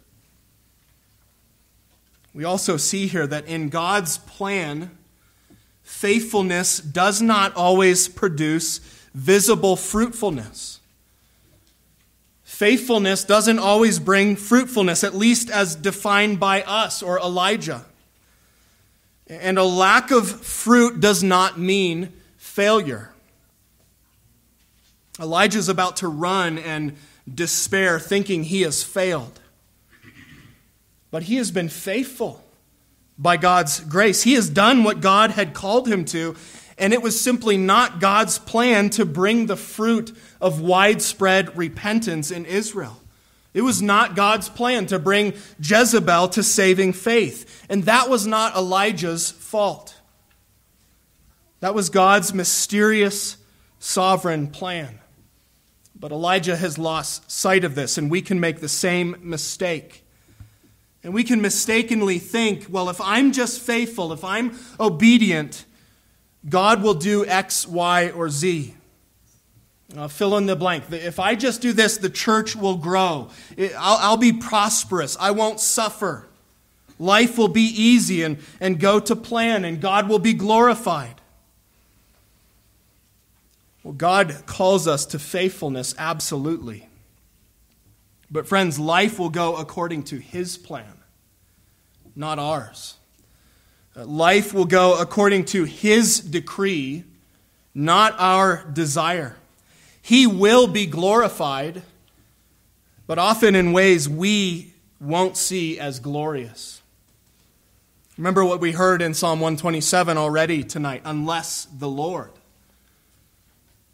We 2.35 2.43
also 2.43 2.77
see 2.77 3.07
here 3.07 3.27
that 3.27 3.47
in 3.47 3.69
God's 3.69 4.17
plan, 4.19 4.95
faithfulness 5.83 6.79
does 6.79 7.21
not 7.21 7.55
always 7.55 8.07
produce 8.07 8.79
visible 9.13 9.75
fruitfulness. 9.75 10.72
Faithfulness 12.53 13.23
doesn't 13.23 13.57
always 13.57 13.97
bring 13.97 14.35
fruitfulness, 14.35 15.03
at 15.03 15.15
least 15.15 15.49
as 15.49 15.75
defined 15.75 16.39
by 16.39 16.61
us 16.61 17.01
or 17.01 17.17
Elijah. 17.17 17.83
And 19.27 19.57
a 19.57 19.63
lack 19.63 20.11
of 20.11 20.29
fruit 20.29 20.99
does 20.99 21.23
not 21.23 21.57
mean 21.57 22.13
failure. 22.37 23.11
Elijah 25.19 25.57
is 25.57 25.67
about 25.67 25.97
to 25.97 26.07
run 26.07 26.59
and 26.59 26.95
despair, 27.27 27.99
thinking 27.99 28.43
he 28.43 28.61
has 28.61 28.83
failed. 28.83 29.39
But 31.09 31.23
he 31.23 31.37
has 31.37 31.49
been 31.49 31.69
faithful 31.69 32.43
by 33.17 33.37
God's 33.37 33.79
grace. 33.79 34.21
He 34.21 34.35
has 34.35 34.47
done 34.47 34.83
what 34.83 35.01
God 35.01 35.31
had 35.31 35.55
called 35.55 35.87
him 35.87 36.05
to, 36.05 36.35
and 36.77 36.93
it 36.93 37.01
was 37.01 37.19
simply 37.19 37.57
not 37.57 37.99
God's 37.99 38.39
plan 38.39 38.89
to 38.91 39.05
bring 39.05 39.45
the 39.45 39.55
fruit 39.55 40.15
of 40.41 40.61
widespread 40.61 41.55
repentance 41.57 42.31
in 42.31 42.45
Israel. 42.45 42.99
It 43.53 43.61
was 43.61 43.81
not 43.81 44.15
God's 44.15 44.49
plan 44.49 44.87
to 44.87 44.97
bring 44.97 45.33
Jezebel 45.59 46.29
to 46.29 46.43
saving 46.43 46.93
faith. 46.93 47.65
And 47.69 47.83
that 47.83 48.09
was 48.09 48.25
not 48.25 48.55
Elijah's 48.55 49.29
fault. 49.29 49.95
That 51.59 51.75
was 51.75 51.89
God's 51.89 52.33
mysterious, 52.33 53.37
sovereign 53.79 54.47
plan. 54.47 54.99
But 55.95 56.11
Elijah 56.11 56.57
has 56.57 56.77
lost 56.77 57.31
sight 57.31 57.63
of 57.63 57.75
this, 57.75 57.97
and 57.97 58.11
we 58.11 58.21
can 58.21 58.39
make 58.39 58.59
the 58.59 58.67
same 58.67 59.15
mistake. 59.21 60.03
And 61.03 61.13
we 61.13 61.23
can 61.23 61.41
mistakenly 61.41 62.17
think, 62.17 62.65
well, 62.69 62.89
if 62.89 62.99
I'm 62.99 63.31
just 63.31 63.61
faithful, 63.61 64.11
if 64.11 64.23
I'm 64.23 64.57
obedient, 64.79 65.65
God 66.47 66.83
will 66.83 66.93
do 66.93 67.25
X, 67.25 67.67
Y, 67.67 68.09
or 68.11 68.29
Z. 68.29 68.75
Fill 70.09 70.37
in 70.37 70.47
the 70.47 70.55
blank. 70.55 70.91
If 70.91 71.19
I 71.19 71.35
just 71.35 71.61
do 71.61 71.71
this, 71.71 71.97
the 71.97 72.09
church 72.09 72.55
will 72.55 72.77
grow. 72.77 73.29
I'll, 73.77 73.97
I'll 73.97 74.17
be 74.17 74.33
prosperous. 74.33 75.15
I 75.19 75.31
won't 75.31 75.59
suffer. 75.59 76.27
Life 76.97 77.37
will 77.37 77.47
be 77.47 77.61
easy 77.61 78.23
and, 78.23 78.39
and 78.59 78.79
go 78.79 78.99
to 78.99 79.15
plan, 79.15 79.65
and 79.65 79.79
God 79.79 80.09
will 80.09 80.19
be 80.19 80.33
glorified. 80.33 81.21
Well, 83.83 83.93
God 83.93 84.45
calls 84.45 84.87
us 84.87 85.05
to 85.07 85.19
faithfulness, 85.19 85.93
absolutely. 85.97 86.87
But, 88.31 88.47
friends, 88.47 88.79
life 88.79 89.19
will 89.19 89.29
go 89.29 89.57
according 89.57 90.03
to 90.05 90.17
His 90.17 90.57
plan, 90.57 90.97
not 92.15 92.39
ours. 92.39 92.95
Life 93.95 94.53
will 94.53 94.65
go 94.65 94.99
according 94.99 95.45
to 95.45 95.65
His 95.65 96.19
decree, 96.19 97.03
not 97.75 98.15
our 98.17 98.65
desire. 98.71 99.35
He 100.01 100.25
will 100.27 100.67
be 100.67 100.85
glorified, 100.85 101.83
but 103.05 103.19
often 103.19 103.55
in 103.55 103.71
ways 103.71 104.09
we 104.09 104.73
won't 104.99 105.37
see 105.37 105.79
as 105.79 105.99
glorious. 105.99 106.81
Remember 108.17 108.45
what 108.45 108.59
we 108.59 108.71
heard 108.71 109.01
in 109.01 109.13
Psalm 109.13 109.39
127 109.39 110.17
already 110.17 110.63
tonight 110.63 111.01
unless 111.05 111.65
the 111.65 111.89
Lord. 111.89 112.31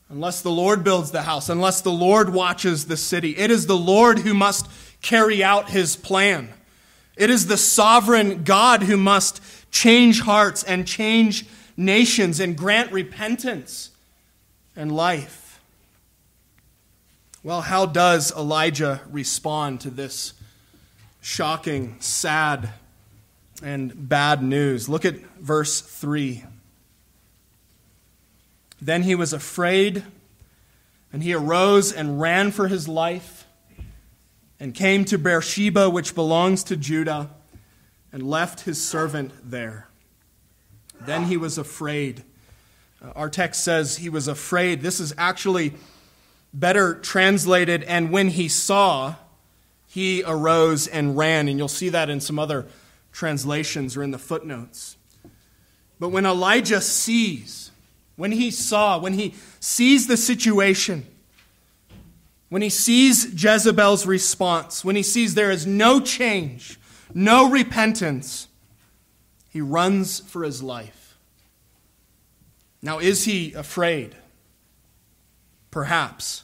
Unless 0.10 0.42
the 0.42 0.52
Lord 0.52 0.84
builds 0.84 1.12
the 1.12 1.22
house, 1.22 1.50
unless 1.50 1.82
the 1.82 1.92
Lord 1.92 2.34
watches 2.34 2.86
the 2.86 2.98
city, 2.98 3.38
it 3.38 3.52
is 3.52 3.68
the 3.68 3.78
Lord 3.78 4.20
who 4.20 4.34
must 4.34 4.68
carry 5.02 5.44
out 5.44 5.70
his 5.70 5.96
plan. 5.96 6.50
It 7.16 7.30
is 7.30 7.48
the 7.48 7.58
sovereign 7.58 8.44
God 8.44 8.84
who 8.84 8.98
must 8.98 9.42
change 9.72 10.22
hearts 10.22 10.64
and 10.64 10.88
change 10.88 11.46
nations 11.78 12.40
and 12.40 12.58
grant 12.58 12.92
repentance 12.92 13.92
and 14.76 14.92
life. 14.92 15.62
Well, 17.42 17.62
how 17.62 17.86
does 17.86 18.32
Elijah 18.36 19.02
respond 19.10 19.82
to 19.82 19.90
this 19.90 20.34
shocking, 21.22 21.96
sad, 22.00 22.70
and 23.64 24.10
bad 24.10 24.44
news? 24.44 24.90
Look 24.90 25.06
at 25.06 25.16
verse 25.40 25.80
3. 25.80 26.44
Then 28.82 29.04
he 29.04 29.16
was 29.16 29.32
afraid, 29.32 30.04
and 31.14 31.24
he 31.24 31.34
arose 31.34 31.94
and 31.94 32.20
ran 32.20 32.52
for 32.52 32.68
his 32.68 32.88
life, 32.88 33.46
and 34.60 34.74
came 34.74 35.06
to 35.06 35.18
Beersheba, 35.18 35.90
which 35.90 36.16
belongs 36.16 36.64
to 36.66 36.76
Judah, 36.76 37.30
and 38.12 38.24
left 38.24 38.62
his 38.62 38.82
servant 38.82 39.32
there. 39.44 39.88
Then 41.02 41.26
he 41.26 41.38
was 41.38 41.58
afraid. 41.58 42.24
Uh, 43.02 43.12
our 43.16 43.30
text 43.30 43.64
says 43.64 43.98
he 43.98 44.10
was 44.10 44.28
afraid. 44.28 44.82
This 44.82 45.00
is 45.00 45.14
actually 45.18 45.74
better 46.54 46.96
translated, 46.96 47.84
and 47.84 48.12
when 48.12 48.30
he 48.30 48.48
saw, 48.48 49.16
he 49.88 50.24
arose 50.26 50.88
and 50.88 51.18
ran. 51.18 51.48
And 51.48 51.58
you'll 51.58 51.68
see 51.68 51.90
that 51.90 52.10
in 52.10 52.20
some 52.20 52.40
other 52.40 52.68
translations 53.12 53.96
or 53.96 54.04
in 54.04 54.12
the 54.12 54.18
footnotes. 54.18 54.98
But 56.00 56.10
when 56.10 56.26
Elijah 56.26 56.82
sees, 56.82 57.72
when 58.16 58.32
he 58.32 58.52
saw, 58.52 59.00
when 59.00 59.14
he 59.14 59.36
sees 59.60 60.08
the 60.08 60.18
situation, 60.18 61.06
when 62.50 62.62
he 62.62 62.70
sees 62.70 63.44
Jezebel's 63.44 64.06
response, 64.06 64.84
when 64.84 64.96
he 64.96 65.04
sees 65.04 65.36
there 65.36 65.52
is 65.52 65.68
no 65.68 66.00
change, 66.00 66.80
no 67.14 67.50
repentance, 67.50 68.48
he 69.50 69.62
runs 69.62 70.20
for 70.20 70.44
his 70.44 70.62
life. 70.62 71.18
Now, 72.82 73.00
is 73.00 73.26
he 73.26 73.54
afraid? 73.54 74.16
Perhaps. 75.72 76.44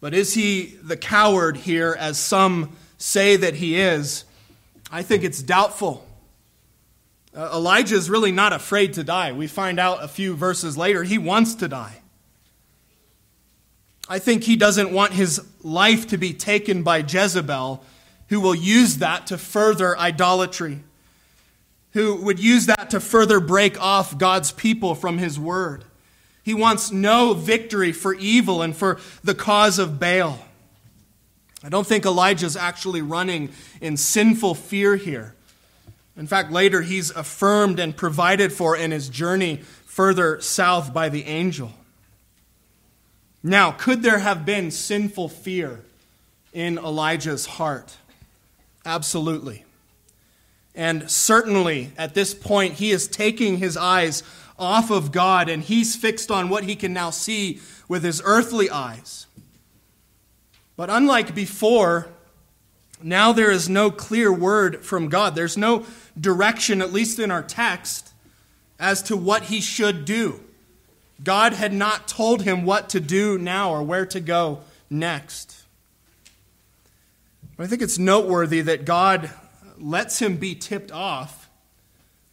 But 0.00 0.14
is 0.14 0.34
he 0.34 0.76
the 0.82 0.96
coward 0.96 1.56
here, 1.56 1.96
as 1.98 2.18
some 2.18 2.76
say 2.98 3.36
that 3.36 3.54
he 3.54 3.80
is? 3.80 4.24
I 4.90 5.02
think 5.02 5.24
it's 5.24 5.42
doubtful. 5.42 6.06
Uh, 7.34 7.50
Elijah 7.54 7.96
is 7.96 8.08
really 8.08 8.30
not 8.30 8.52
afraid 8.52 8.92
to 8.94 9.02
die. 9.02 9.32
We 9.32 9.46
find 9.46 9.80
out 9.80 10.04
a 10.04 10.08
few 10.08 10.36
verses 10.36 10.76
later 10.76 11.02
he 11.02 11.18
wants 11.18 11.54
to 11.56 11.68
die. 11.68 11.96
I 14.08 14.18
think 14.18 14.44
he 14.44 14.54
doesn't 14.54 14.92
want 14.92 15.14
his 15.14 15.44
life 15.62 16.06
to 16.08 16.18
be 16.18 16.32
taken 16.32 16.82
by 16.82 16.98
Jezebel, 16.98 17.82
who 18.28 18.40
will 18.40 18.54
use 18.54 18.98
that 18.98 19.26
to 19.28 19.38
further 19.38 19.98
idolatry, 19.98 20.80
who 21.92 22.16
would 22.22 22.38
use 22.38 22.66
that 22.66 22.90
to 22.90 23.00
further 23.00 23.40
break 23.40 23.80
off 23.80 24.18
God's 24.18 24.52
people 24.52 24.94
from 24.94 25.18
his 25.18 25.38
word. 25.38 25.84
He 26.42 26.54
wants 26.54 26.90
no 26.90 27.32
victory 27.32 27.92
for 27.92 28.14
evil 28.14 28.60
and 28.62 28.76
for 28.76 28.98
the 29.22 29.34
cause 29.34 29.78
of 29.78 29.98
Baal. 29.98 30.38
I 31.62 31.70
don't 31.70 31.86
think 31.86 32.04
Elijah's 32.04 32.56
actually 32.56 33.00
running 33.00 33.50
in 33.80 33.96
sinful 33.96 34.54
fear 34.54 34.96
here. 34.96 35.34
In 36.16 36.26
fact, 36.26 36.52
later 36.52 36.82
he's 36.82 37.10
affirmed 37.10 37.80
and 37.80 37.96
provided 37.96 38.52
for 38.52 38.76
in 38.76 38.90
his 38.90 39.08
journey 39.08 39.56
further 39.86 40.40
south 40.40 40.92
by 40.92 41.08
the 41.08 41.24
angel. 41.24 41.72
Now, 43.42 43.72
could 43.72 44.02
there 44.02 44.18
have 44.18 44.44
been 44.44 44.70
sinful 44.70 45.28
fear 45.28 45.80
in 46.52 46.78
Elijah's 46.78 47.46
heart? 47.46 47.96
Absolutely. 48.84 49.64
And 50.74 51.10
certainly 51.10 51.92
at 51.96 52.14
this 52.14 52.34
point, 52.34 52.74
he 52.74 52.90
is 52.90 53.06
taking 53.06 53.58
his 53.58 53.76
eyes 53.76 54.22
off 54.58 54.90
of 54.90 55.12
God 55.12 55.48
and 55.48 55.62
he's 55.62 55.96
fixed 55.96 56.30
on 56.30 56.48
what 56.48 56.64
he 56.64 56.76
can 56.76 56.92
now 56.92 57.10
see 57.10 57.60
with 57.88 58.02
his 58.02 58.20
earthly 58.24 58.70
eyes. 58.70 59.26
But 60.76 60.90
unlike 60.90 61.34
before, 61.34 62.08
now 63.02 63.32
there 63.32 63.50
is 63.50 63.68
no 63.68 63.90
clear 63.90 64.32
word 64.32 64.84
from 64.84 65.08
God. 65.08 65.34
There's 65.34 65.56
no 65.56 65.86
direction, 66.18 66.80
at 66.80 66.92
least 66.92 67.18
in 67.18 67.30
our 67.30 67.42
text, 67.42 68.12
as 68.78 69.02
to 69.04 69.16
what 69.16 69.44
he 69.44 69.60
should 69.60 70.04
do. 70.04 70.40
God 71.22 71.52
had 71.52 71.72
not 71.72 72.08
told 72.08 72.42
him 72.42 72.64
what 72.64 72.88
to 72.90 73.00
do 73.00 73.38
now 73.38 73.70
or 73.70 73.82
where 73.82 74.06
to 74.06 74.20
go 74.20 74.60
next. 74.90 75.63
I 77.56 77.68
think 77.68 77.82
it's 77.82 77.98
noteworthy 77.98 78.62
that 78.62 78.84
God 78.84 79.30
lets 79.78 80.20
him 80.20 80.36
be 80.36 80.56
tipped 80.56 80.90
off 80.90 81.48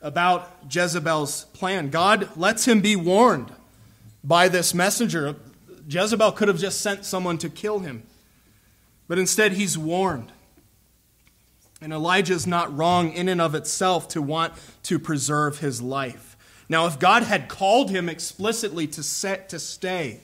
about 0.02 0.52
Jezebel's 0.70 1.46
plan. 1.54 1.92
God 1.92 2.36
lets 2.36 2.68
him 2.68 2.82
be 2.82 2.96
warned 2.96 3.54
by 4.24 4.48
this 4.48 4.74
messenger. 4.74 5.36
Jezebel 5.88 6.32
could 6.32 6.48
have 6.48 6.58
just 6.58 6.82
sent 6.82 7.06
someone 7.06 7.38
to 7.38 7.50
kill 7.50 7.80
him, 7.80 8.02
but 9.08 9.20
instead 9.20 9.54
he's 9.54 9.78
warned. 9.78 10.32
And 11.82 11.94
Elijah 11.94 12.34
is 12.34 12.48
not 12.48 12.76
wrong 12.76 13.12
in 13.14 13.30
and 13.30 13.42
of 13.42 13.54
itself 13.54 14.08
to 14.10 14.22
want 14.22 14.54
to 14.84 14.98
preserve 14.98 15.60
his 15.60 15.82
life. 15.82 16.36
Now, 16.68 16.88
if 16.88 16.98
God 16.98 17.24
had 17.24 17.48
called 17.48 17.92
him 17.92 18.10
explicitly 18.10 18.88
to 18.88 19.04
set 19.04 19.50
to 19.50 19.60
stay 19.60 20.22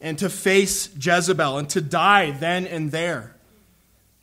and 0.00 0.18
to 0.18 0.28
face 0.28 0.90
Jezebel 0.98 1.58
and 1.58 1.70
to 1.70 1.80
die 1.80 2.32
then 2.32 2.66
and 2.66 2.90
there, 2.90 3.33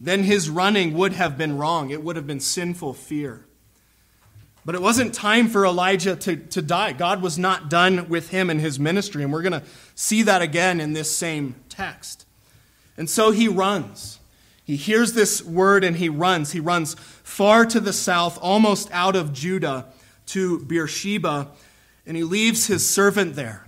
then 0.03 0.23
his 0.23 0.49
running 0.49 0.93
would 0.95 1.13
have 1.13 1.37
been 1.37 1.57
wrong. 1.57 1.91
It 1.91 2.03
would 2.03 2.15
have 2.15 2.25
been 2.25 2.39
sinful 2.39 2.95
fear. 2.95 3.45
But 4.65 4.73
it 4.73 4.81
wasn't 4.81 5.13
time 5.13 5.47
for 5.47 5.63
Elijah 5.63 6.15
to, 6.15 6.35
to 6.35 6.61
die. 6.61 6.93
God 6.93 7.21
was 7.21 7.37
not 7.37 7.69
done 7.69 8.09
with 8.09 8.29
him 8.29 8.49
and 8.49 8.59
his 8.59 8.79
ministry. 8.79 9.23
And 9.23 9.31
we're 9.31 9.43
going 9.43 9.59
to 9.59 9.63
see 9.93 10.23
that 10.23 10.41
again 10.41 10.79
in 10.79 10.93
this 10.93 11.15
same 11.15 11.55
text. 11.69 12.25
And 12.97 13.07
so 13.07 13.29
he 13.29 13.47
runs. 13.47 14.19
He 14.63 14.75
hears 14.75 15.13
this 15.13 15.43
word 15.43 15.83
and 15.83 15.97
he 15.97 16.09
runs. 16.09 16.51
He 16.51 16.59
runs 16.59 16.95
far 16.95 17.65
to 17.67 17.79
the 17.79 17.93
south, 17.93 18.39
almost 18.41 18.89
out 18.91 19.15
of 19.15 19.33
Judah 19.33 19.85
to 20.27 20.59
Beersheba, 20.59 21.49
and 22.05 22.17
he 22.17 22.23
leaves 22.23 22.67
his 22.67 22.87
servant 22.87 23.35
there. 23.35 23.67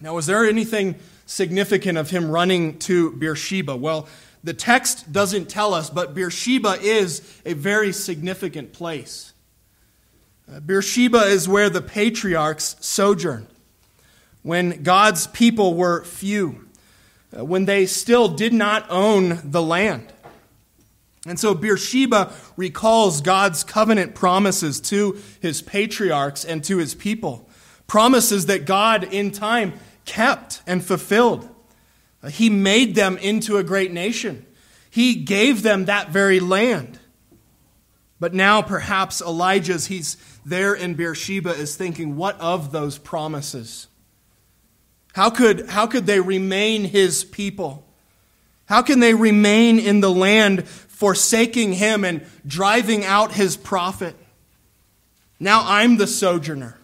Now, 0.00 0.14
was 0.14 0.26
there 0.26 0.44
anything 0.44 0.96
significant 1.26 1.98
of 1.98 2.10
him 2.10 2.30
running 2.30 2.78
to 2.80 3.12
Beersheba? 3.12 3.74
Well, 3.76 4.08
the 4.44 4.54
text 4.54 5.12
doesn't 5.12 5.48
tell 5.48 5.74
us, 5.74 5.90
but 5.90 6.14
Beersheba 6.14 6.78
is 6.80 7.22
a 7.44 7.54
very 7.54 7.92
significant 7.92 8.72
place. 8.72 9.32
Uh, 10.50 10.60
Beersheba 10.60 11.22
is 11.22 11.48
where 11.48 11.68
the 11.68 11.82
patriarchs 11.82 12.76
sojourned 12.80 13.48
when 14.42 14.82
God's 14.82 15.26
people 15.26 15.74
were 15.74 16.04
few, 16.04 16.68
uh, 17.36 17.44
when 17.44 17.66
they 17.66 17.84
still 17.84 18.28
did 18.28 18.52
not 18.52 18.86
own 18.88 19.40
the 19.44 19.62
land. 19.62 20.12
And 21.26 21.38
so 21.38 21.54
Beersheba 21.54 22.32
recalls 22.56 23.20
God's 23.20 23.64
covenant 23.64 24.14
promises 24.14 24.80
to 24.82 25.18
his 25.40 25.60
patriarchs 25.60 26.44
and 26.44 26.64
to 26.64 26.78
his 26.78 26.94
people. 26.94 27.48
Promises 27.86 28.46
that 28.46 28.64
God 28.64 29.04
in 29.04 29.30
time 29.32 29.74
kept 30.04 30.62
and 30.66 30.82
fulfilled. 30.82 31.48
Uh, 32.22 32.28
he 32.28 32.50
made 32.50 32.94
them 32.94 33.16
into 33.18 33.56
a 33.56 33.62
great 33.62 33.92
nation. 33.92 34.44
He 34.90 35.14
gave 35.14 35.62
them 35.62 35.84
that 35.84 36.10
very 36.10 36.40
land. 36.40 36.98
But 38.20 38.34
now 38.34 38.62
perhaps 38.62 39.20
Elijah's, 39.20 39.86
he's 39.86 40.16
there 40.44 40.74
in 40.74 40.94
Beersheba, 40.94 41.50
is 41.50 41.76
thinking, 41.76 42.16
what 42.16 42.40
of 42.40 42.72
those 42.72 42.98
promises? 42.98 43.86
How 45.12 45.30
could, 45.30 45.68
how 45.68 45.86
could 45.86 46.06
they 46.06 46.20
remain 46.20 46.84
his 46.84 47.22
people? 47.24 47.84
How 48.66 48.82
can 48.82 49.00
they 49.00 49.14
remain 49.14 49.78
in 49.78 50.00
the 50.00 50.10
land 50.10 50.68
forsaking 50.98 51.74
him 51.74 52.04
and 52.04 52.26
driving 52.44 53.04
out 53.04 53.30
his 53.30 53.56
prophet. 53.56 54.16
Now 55.38 55.62
I'm 55.64 55.96
the 55.96 56.08
sojourner. 56.08 56.76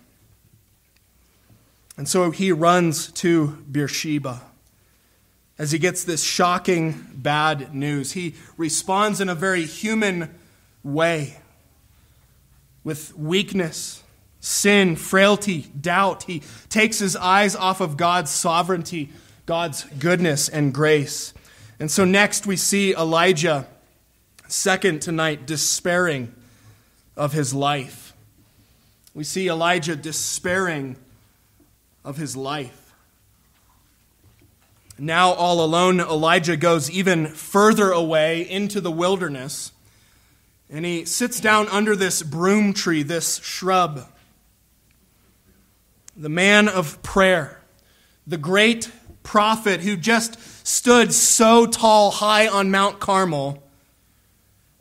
And 1.96 2.08
so 2.08 2.30
he 2.30 2.52
runs 2.52 3.10
to 3.14 3.58
Beersheba 3.68 4.40
as 5.58 5.72
he 5.72 5.78
gets 5.78 6.04
this 6.04 6.22
shocking 6.22 7.06
bad 7.14 7.74
news. 7.74 8.12
He 8.12 8.34
responds 8.56 9.20
in 9.20 9.28
a 9.28 9.34
very 9.34 9.64
human 9.64 10.34
way 10.82 11.38
with 12.82 13.16
weakness, 13.16 14.02
sin, 14.40 14.96
frailty, 14.96 15.62
doubt. 15.80 16.24
He 16.24 16.42
takes 16.68 16.98
his 16.98 17.16
eyes 17.16 17.56
off 17.56 17.80
of 17.80 17.96
God's 17.96 18.30
sovereignty, 18.30 19.10
God's 19.46 19.84
goodness 19.98 20.48
and 20.48 20.74
grace. 20.74 21.32
And 21.80 21.90
so 21.90 22.04
next 22.04 22.46
we 22.46 22.56
see 22.56 22.94
Elijah 22.94 23.66
Second, 24.46 25.00
tonight, 25.00 25.46
despairing 25.46 26.32
of 27.16 27.32
his 27.32 27.54
life. 27.54 28.12
We 29.14 29.24
see 29.24 29.48
Elijah 29.48 29.96
despairing 29.96 30.96
of 32.04 32.18
his 32.18 32.36
life. 32.36 32.83
Now, 34.98 35.32
all 35.32 35.64
alone, 35.64 36.00
Elijah 36.00 36.56
goes 36.56 36.90
even 36.90 37.26
further 37.26 37.90
away 37.90 38.48
into 38.48 38.80
the 38.80 38.92
wilderness 38.92 39.72
and 40.70 40.84
he 40.84 41.04
sits 41.04 41.40
down 41.40 41.68
under 41.68 41.94
this 41.94 42.22
broom 42.22 42.72
tree, 42.72 43.02
this 43.02 43.38
shrub. 43.38 44.08
The 46.16 46.28
man 46.28 46.68
of 46.68 47.02
prayer, 47.02 47.60
the 48.26 48.38
great 48.38 48.90
prophet 49.22 49.80
who 49.80 49.96
just 49.96 50.38
stood 50.66 51.12
so 51.12 51.66
tall 51.66 52.10
high 52.10 52.48
on 52.48 52.70
Mount 52.70 52.98
Carmel 52.98 53.62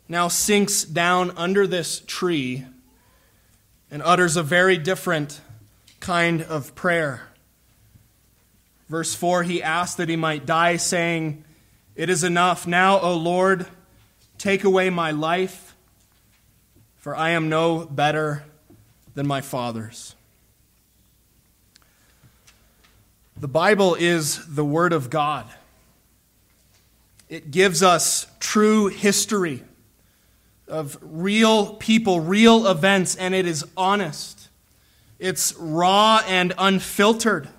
now 0.07 0.27
sinks 0.27 0.83
down 0.83 1.31
under 1.37 1.67
this 1.67 1.99
tree 2.07 2.65
and 3.91 4.01
utters 4.03 4.35
a 4.35 4.43
very 4.43 4.77
different 4.77 5.41
kind 5.99 6.41
of 6.41 6.75
prayer. 6.75 7.32
Verse 8.93 9.15
4 9.15 9.41
He 9.41 9.63
asked 9.63 9.97
that 9.97 10.07
he 10.07 10.15
might 10.15 10.45
die, 10.45 10.75
saying, 10.75 11.43
It 11.95 12.11
is 12.11 12.23
enough. 12.23 12.67
Now, 12.67 12.99
O 12.99 13.15
Lord, 13.15 13.65
take 14.37 14.63
away 14.63 14.91
my 14.91 15.09
life, 15.09 15.75
for 16.97 17.15
I 17.15 17.31
am 17.31 17.49
no 17.49 17.85
better 17.85 18.43
than 19.15 19.25
my 19.25 19.41
fathers. 19.41 20.13
The 23.35 23.47
Bible 23.47 23.95
is 23.95 24.45
the 24.45 24.63
Word 24.63 24.93
of 24.93 25.09
God. 25.09 25.47
It 27.29 27.49
gives 27.49 27.81
us 27.81 28.27
true 28.39 28.89
history 28.89 29.63
of 30.67 30.99
real 31.01 31.77
people, 31.77 32.19
real 32.19 32.67
events, 32.67 33.15
and 33.15 33.33
it 33.33 33.47
is 33.47 33.65
honest. 33.75 34.49
It's 35.17 35.55
raw 35.55 36.21
and 36.27 36.53
unfiltered. 36.59 37.49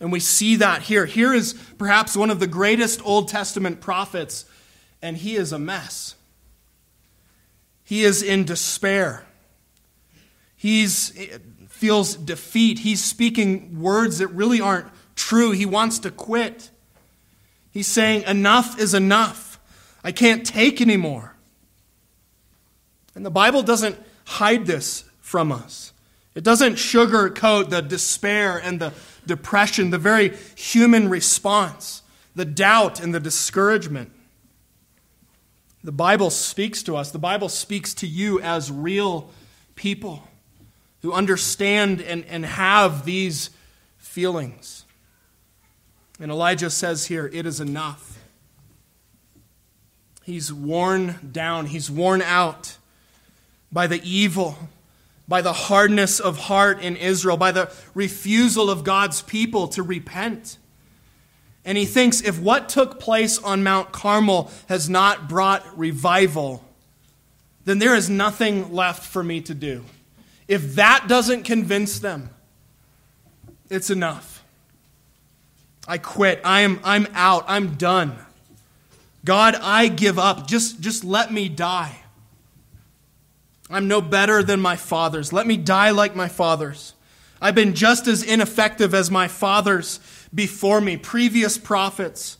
And 0.00 0.12
we 0.12 0.20
see 0.20 0.56
that 0.56 0.82
here. 0.82 1.06
Here 1.06 1.34
is 1.34 1.54
perhaps 1.76 2.16
one 2.16 2.30
of 2.30 2.40
the 2.40 2.46
greatest 2.46 3.04
Old 3.04 3.28
Testament 3.28 3.80
prophets, 3.80 4.44
and 5.02 5.16
he 5.16 5.36
is 5.36 5.52
a 5.52 5.58
mess. 5.58 6.14
He 7.84 8.04
is 8.04 8.22
in 8.22 8.44
despair. 8.44 9.24
He 10.56 10.86
feels 10.86 12.14
defeat. 12.16 12.80
He's 12.80 13.02
speaking 13.02 13.80
words 13.80 14.18
that 14.18 14.28
really 14.28 14.60
aren't 14.60 14.88
true. 15.16 15.52
He 15.52 15.66
wants 15.66 15.98
to 16.00 16.10
quit. 16.10 16.70
He's 17.70 17.86
saying, 17.86 18.22
Enough 18.22 18.78
is 18.78 18.94
enough. 18.94 19.58
I 20.04 20.12
can't 20.12 20.46
take 20.46 20.80
anymore. 20.80 21.34
And 23.14 23.26
the 23.26 23.30
Bible 23.30 23.62
doesn't 23.62 23.98
hide 24.24 24.66
this 24.66 25.04
from 25.20 25.50
us. 25.50 25.92
It 26.34 26.44
doesn't 26.44 26.74
sugarcoat 26.74 27.70
the 27.70 27.80
despair 27.82 28.58
and 28.58 28.80
the 28.80 28.92
depression, 29.28 29.90
the 29.90 29.98
very 29.98 30.36
human 30.56 31.08
response, 31.08 32.02
the 32.34 32.44
doubt 32.44 32.98
and 32.98 33.14
the 33.14 33.20
discouragement. 33.20 34.10
The 35.84 35.92
Bible 35.92 36.30
speaks 36.30 36.82
to 36.82 36.96
us. 36.96 37.12
The 37.12 37.20
Bible 37.20 37.48
speaks 37.48 37.94
to 37.94 38.06
you 38.08 38.40
as 38.40 38.72
real 38.72 39.30
people 39.76 40.24
who 41.02 41.12
understand 41.12 42.00
and, 42.00 42.24
and 42.24 42.44
have 42.44 43.04
these 43.04 43.50
feelings. 43.96 44.84
And 46.18 46.32
Elijah 46.32 46.70
says 46.70 47.06
here, 47.06 47.30
it 47.32 47.46
is 47.46 47.60
enough. 47.60 48.18
He's 50.24 50.52
worn 50.52 51.30
down, 51.32 51.66
he's 51.66 51.90
worn 51.90 52.20
out 52.20 52.76
by 53.70 53.86
the 53.86 54.00
evil, 54.02 54.58
by 55.28 55.42
the 55.42 55.52
hardness 55.52 56.18
of 56.18 56.38
heart 56.38 56.80
in 56.80 56.96
Israel, 56.96 57.36
by 57.36 57.52
the 57.52 57.70
refusal 57.94 58.70
of 58.70 58.82
God's 58.82 59.20
people 59.22 59.68
to 59.68 59.82
repent. 59.82 60.56
And 61.64 61.76
he 61.76 61.84
thinks 61.84 62.22
if 62.22 62.40
what 62.40 62.70
took 62.70 62.98
place 62.98 63.38
on 63.38 63.62
Mount 63.62 63.92
Carmel 63.92 64.50
has 64.68 64.88
not 64.88 65.28
brought 65.28 65.78
revival, 65.78 66.64
then 67.66 67.78
there 67.78 67.94
is 67.94 68.08
nothing 68.08 68.72
left 68.72 69.04
for 69.04 69.22
me 69.22 69.42
to 69.42 69.54
do. 69.54 69.84
If 70.48 70.76
that 70.76 71.04
doesn't 71.08 71.42
convince 71.42 71.98
them, 71.98 72.30
it's 73.68 73.90
enough. 73.90 74.42
I 75.86 75.98
quit. 75.98 76.40
I 76.42 76.62
am, 76.62 76.80
I'm 76.82 77.06
out. 77.12 77.44
I'm 77.46 77.74
done. 77.74 78.16
God, 79.26 79.54
I 79.56 79.88
give 79.88 80.18
up. 80.18 80.46
Just, 80.46 80.80
just 80.80 81.04
let 81.04 81.30
me 81.30 81.50
die. 81.50 81.96
I'm 83.70 83.88
no 83.88 84.00
better 84.00 84.42
than 84.42 84.60
my 84.60 84.76
fathers. 84.76 85.32
Let 85.32 85.46
me 85.46 85.56
die 85.56 85.90
like 85.90 86.16
my 86.16 86.28
fathers. 86.28 86.94
I've 87.40 87.54
been 87.54 87.74
just 87.74 88.06
as 88.06 88.22
ineffective 88.22 88.94
as 88.94 89.10
my 89.10 89.28
fathers 89.28 90.00
before 90.34 90.80
me, 90.80 90.96
previous 90.96 91.58
prophets. 91.58 92.38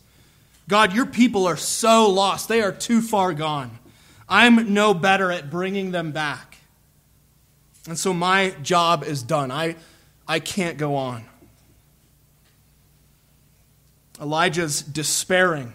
God, 0.67 0.93
your 0.93 1.05
people 1.05 1.47
are 1.47 1.57
so 1.57 2.09
lost. 2.09 2.47
They 2.47 2.61
are 2.61 2.71
too 2.71 3.01
far 3.01 3.33
gone. 3.33 3.79
I'm 4.27 4.73
no 4.73 4.93
better 4.93 5.31
at 5.31 5.49
bringing 5.49 5.91
them 5.91 6.11
back. 6.11 6.57
And 7.87 7.97
so 7.97 8.13
my 8.13 8.51
job 8.61 9.03
is 9.03 9.23
done. 9.23 9.51
I, 9.51 9.75
I 10.27 10.39
can't 10.39 10.77
go 10.77 10.95
on. 10.95 11.25
Elijah's 14.21 14.81
despairing 14.81 15.73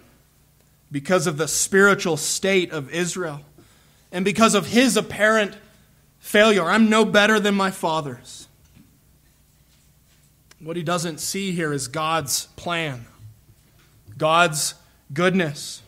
because 0.93 1.27
of 1.27 1.39
the 1.39 1.49
spiritual 1.49 2.17
state 2.17 2.71
of 2.71 2.93
Israel 2.93 3.41
and 4.15 4.25
because 4.25 4.55
of 4.55 4.69
his 4.69 4.97
apparent 4.97 5.55
failure. 6.25 6.65
I'm 6.65 6.89
no 6.89 7.05
better 7.05 7.39
than 7.39 7.55
my 7.55 7.71
fathers. 7.71 8.49
What 10.59 10.75
he 10.75 10.83
doesn't 10.83 11.21
see 11.21 11.53
here 11.53 11.71
is 11.71 11.87
God's 11.87 12.47
plan, 12.57 13.05
God's 14.17 14.75
goodness, 15.13 15.83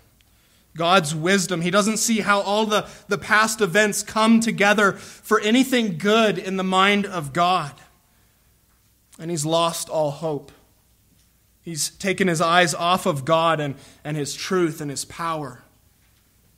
God's 0.76 1.14
wisdom. 1.14 1.62
He 1.62 1.70
doesn't 1.70 1.96
see 1.96 2.20
how 2.20 2.42
all 2.42 2.66
the, 2.66 2.86
the 3.08 3.16
past 3.16 3.62
events 3.62 4.02
come 4.02 4.40
together 4.40 4.92
for 4.92 5.40
anything 5.40 5.96
good 5.96 6.36
in 6.36 6.58
the 6.58 6.62
mind 6.62 7.06
of 7.06 7.32
God. 7.32 7.72
And 9.18 9.30
he's 9.30 9.46
lost 9.46 9.88
all 9.88 10.10
hope. 10.10 10.52
He's 11.62 11.88
taken 11.88 12.28
his 12.28 12.42
eyes 12.42 12.74
off 12.74 13.06
of 13.06 13.24
God 13.24 13.58
and, 13.58 13.76
and 14.04 14.18
his 14.18 14.34
truth 14.34 14.82
and 14.82 14.90
his 14.90 15.06
power. 15.06 15.62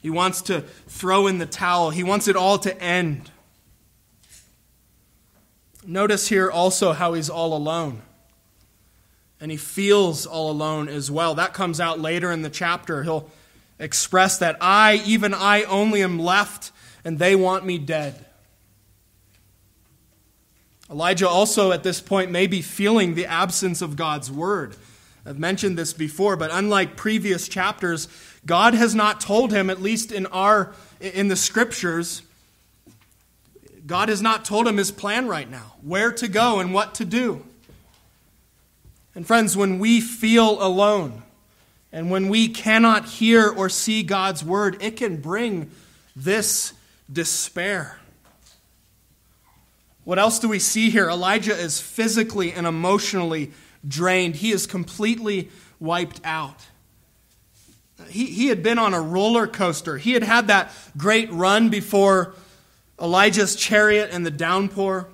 He 0.08 0.10
wants 0.10 0.40
to 0.40 0.62
throw 0.86 1.26
in 1.26 1.36
the 1.36 1.44
towel, 1.44 1.90
he 1.90 2.02
wants 2.02 2.28
it 2.28 2.34
all 2.34 2.56
to 2.60 2.82
end. 2.82 3.30
Notice 5.86 6.28
here 6.28 6.50
also 6.50 6.94
how 6.94 7.12
he's 7.12 7.28
all 7.28 7.54
alone 7.54 8.00
and 9.38 9.50
he 9.50 9.58
feels 9.58 10.24
all 10.24 10.50
alone 10.50 10.88
as 10.88 11.10
well. 11.10 11.34
That 11.34 11.52
comes 11.52 11.78
out 11.78 12.00
later 12.00 12.32
in 12.32 12.40
the 12.40 12.48
chapter. 12.48 13.02
He'll 13.02 13.30
express 13.78 14.38
that 14.38 14.56
I, 14.62 15.02
even 15.04 15.34
I 15.34 15.64
only, 15.64 16.02
am 16.02 16.18
left, 16.18 16.72
and 17.04 17.18
they 17.18 17.36
want 17.36 17.66
me 17.66 17.76
dead. 17.76 18.24
Elijah 20.90 21.28
also 21.28 21.70
at 21.70 21.82
this 21.82 22.00
point 22.00 22.30
may 22.30 22.46
be 22.46 22.62
feeling 22.62 23.14
the 23.14 23.26
absence 23.26 23.82
of 23.82 23.94
God's 23.94 24.32
word. 24.32 24.74
I've 25.28 25.38
mentioned 25.38 25.76
this 25.76 25.92
before, 25.92 26.36
but 26.36 26.50
unlike 26.50 26.96
previous 26.96 27.48
chapters, 27.48 28.08
God 28.46 28.74
has 28.74 28.94
not 28.94 29.20
told 29.20 29.52
him, 29.52 29.70
at 29.70 29.82
least 29.82 30.12
in 30.12 30.26
our 30.26 30.74
in 31.00 31.28
the 31.28 31.36
scriptures, 31.36 32.22
God 33.86 34.08
has 34.08 34.20
not 34.20 34.44
told 34.44 34.66
him 34.66 34.76
his 34.76 34.90
plan 34.90 35.28
right 35.28 35.50
now, 35.50 35.74
where 35.82 36.12
to 36.12 36.28
go 36.28 36.60
and 36.60 36.74
what 36.74 36.94
to 36.96 37.04
do. 37.04 37.44
And 39.14 39.26
friends, 39.26 39.56
when 39.56 39.78
we 39.78 40.00
feel 40.00 40.62
alone 40.62 41.22
and 41.92 42.10
when 42.10 42.28
we 42.28 42.48
cannot 42.48 43.06
hear 43.06 43.48
or 43.48 43.68
see 43.68 44.02
God's 44.02 44.44
word, 44.44 44.76
it 44.80 44.96
can 44.96 45.20
bring 45.20 45.70
this 46.14 46.72
despair. 47.12 47.98
What 50.04 50.18
else 50.18 50.38
do 50.38 50.48
we 50.48 50.58
see 50.58 50.90
here? 50.90 51.08
Elijah 51.08 51.54
is 51.54 51.80
physically 51.80 52.52
and 52.52 52.66
emotionally 52.66 53.52
drained. 53.86 54.36
He 54.36 54.52
is 54.52 54.66
completely 54.66 55.50
wiped 55.80 56.20
out. 56.24 56.66
He, 58.08 58.26
he 58.26 58.46
had 58.48 58.62
been 58.62 58.78
on 58.78 58.94
a 58.94 59.00
roller 59.00 59.46
coaster. 59.46 59.98
He 59.98 60.12
had 60.12 60.22
had 60.22 60.46
that 60.48 60.72
great 60.96 61.32
run 61.32 61.68
before 61.68 62.34
Elijah's 63.00 63.56
chariot 63.56 64.10
and 64.12 64.24
the 64.24 64.30
downpour. 64.30 65.08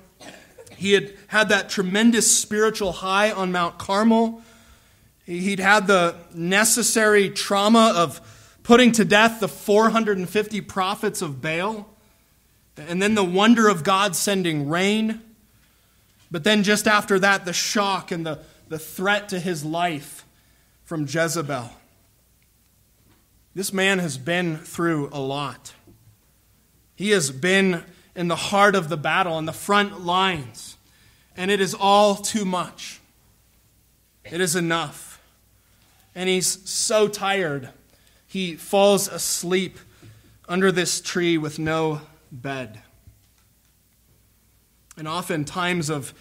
He 0.77 0.93
had 0.93 1.13
had 1.27 1.49
that 1.49 1.69
tremendous 1.69 2.29
spiritual 2.29 2.91
high 2.91 3.31
on 3.31 3.51
Mount 3.51 3.77
Carmel. 3.77 4.41
He'd 5.25 5.59
had 5.59 5.87
the 5.87 6.15
necessary 6.33 7.29
trauma 7.29 7.93
of 7.95 8.21
putting 8.63 8.91
to 8.93 9.05
death 9.05 9.39
the 9.39 9.47
450 9.47 10.61
prophets 10.61 11.21
of 11.21 11.41
Baal, 11.41 11.87
and 12.77 13.01
then 13.01 13.15
the 13.15 13.23
wonder 13.23 13.67
of 13.67 13.83
God 13.83 14.15
sending 14.15 14.69
rain. 14.69 15.21
But 16.29 16.43
then, 16.43 16.63
just 16.63 16.87
after 16.87 17.17
that, 17.19 17.45
the 17.45 17.53
shock 17.53 18.11
and 18.11 18.25
the, 18.25 18.39
the 18.67 18.79
threat 18.79 19.29
to 19.29 19.39
his 19.39 19.63
life 19.63 20.25
from 20.83 21.03
Jezebel. 21.03 21.69
This 23.55 23.71
man 23.71 23.99
has 23.99 24.17
been 24.17 24.57
through 24.57 25.09
a 25.13 25.19
lot. 25.19 25.73
He 26.93 27.11
has 27.11 27.31
been 27.31 27.83
in 28.13 28.27
the 28.27 28.35
heart 28.35 28.75
of 28.75 28.89
the 28.89 28.97
battle, 28.97 29.39
in 29.39 29.45
the 29.45 29.53
front 29.53 30.05
lines. 30.05 30.75
And 31.37 31.49
it 31.49 31.61
is 31.61 31.73
all 31.73 32.15
too 32.15 32.43
much. 32.43 32.99
It 34.25 34.41
is 34.41 34.57
enough. 34.57 35.21
And 36.13 36.27
he's 36.27 36.69
so 36.69 37.07
tired, 37.07 37.69
he 38.27 38.55
falls 38.55 39.07
asleep 39.07 39.79
under 40.47 40.71
this 40.71 40.99
tree 40.99 41.37
with 41.37 41.57
no 41.57 42.01
bed. 42.31 42.81
And 44.97 45.07
often, 45.07 45.45
times 45.45 45.89
of 45.89 46.13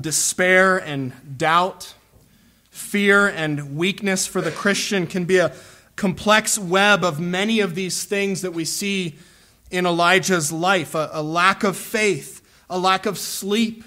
despair 0.00 0.76
and 0.76 1.38
doubt, 1.38 1.94
fear 2.70 3.26
and 3.26 3.76
weakness 3.76 4.26
for 4.26 4.40
the 4.40 4.50
Christian 4.50 5.06
can 5.06 5.24
be 5.24 5.38
a 5.38 5.52
complex 5.98 6.58
web 6.58 7.04
of 7.04 7.20
many 7.20 7.60
of 7.60 7.74
these 7.74 8.04
things 8.04 8.40
that 8.42 8.52
we 8.52 8.64
see 8.64 9.16
in 9.70 9.84
Elijah's 9.84 10.50
life 10.50 10.94
a, 10.94 11.10
a 11.12 11.22
lack 11.22 11.64
of 11.64 11.76
faith, 11.76 12.40
a 12.70 12.78
lack 12.78 13.04
of 13.04 13.18
sleep, 13.18 13.84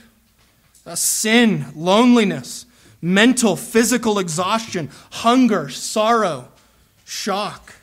a 0.86 0.96
sin, 0.96 1.66
loneliness, 1.76 2.66
mental, 3.02 3.56
physical 3.56 4.20
exhaustion, 4.20 4.92
hunger, 5.12 5.70
sorrow, 5.70 6.50
shock. 7.06 7.76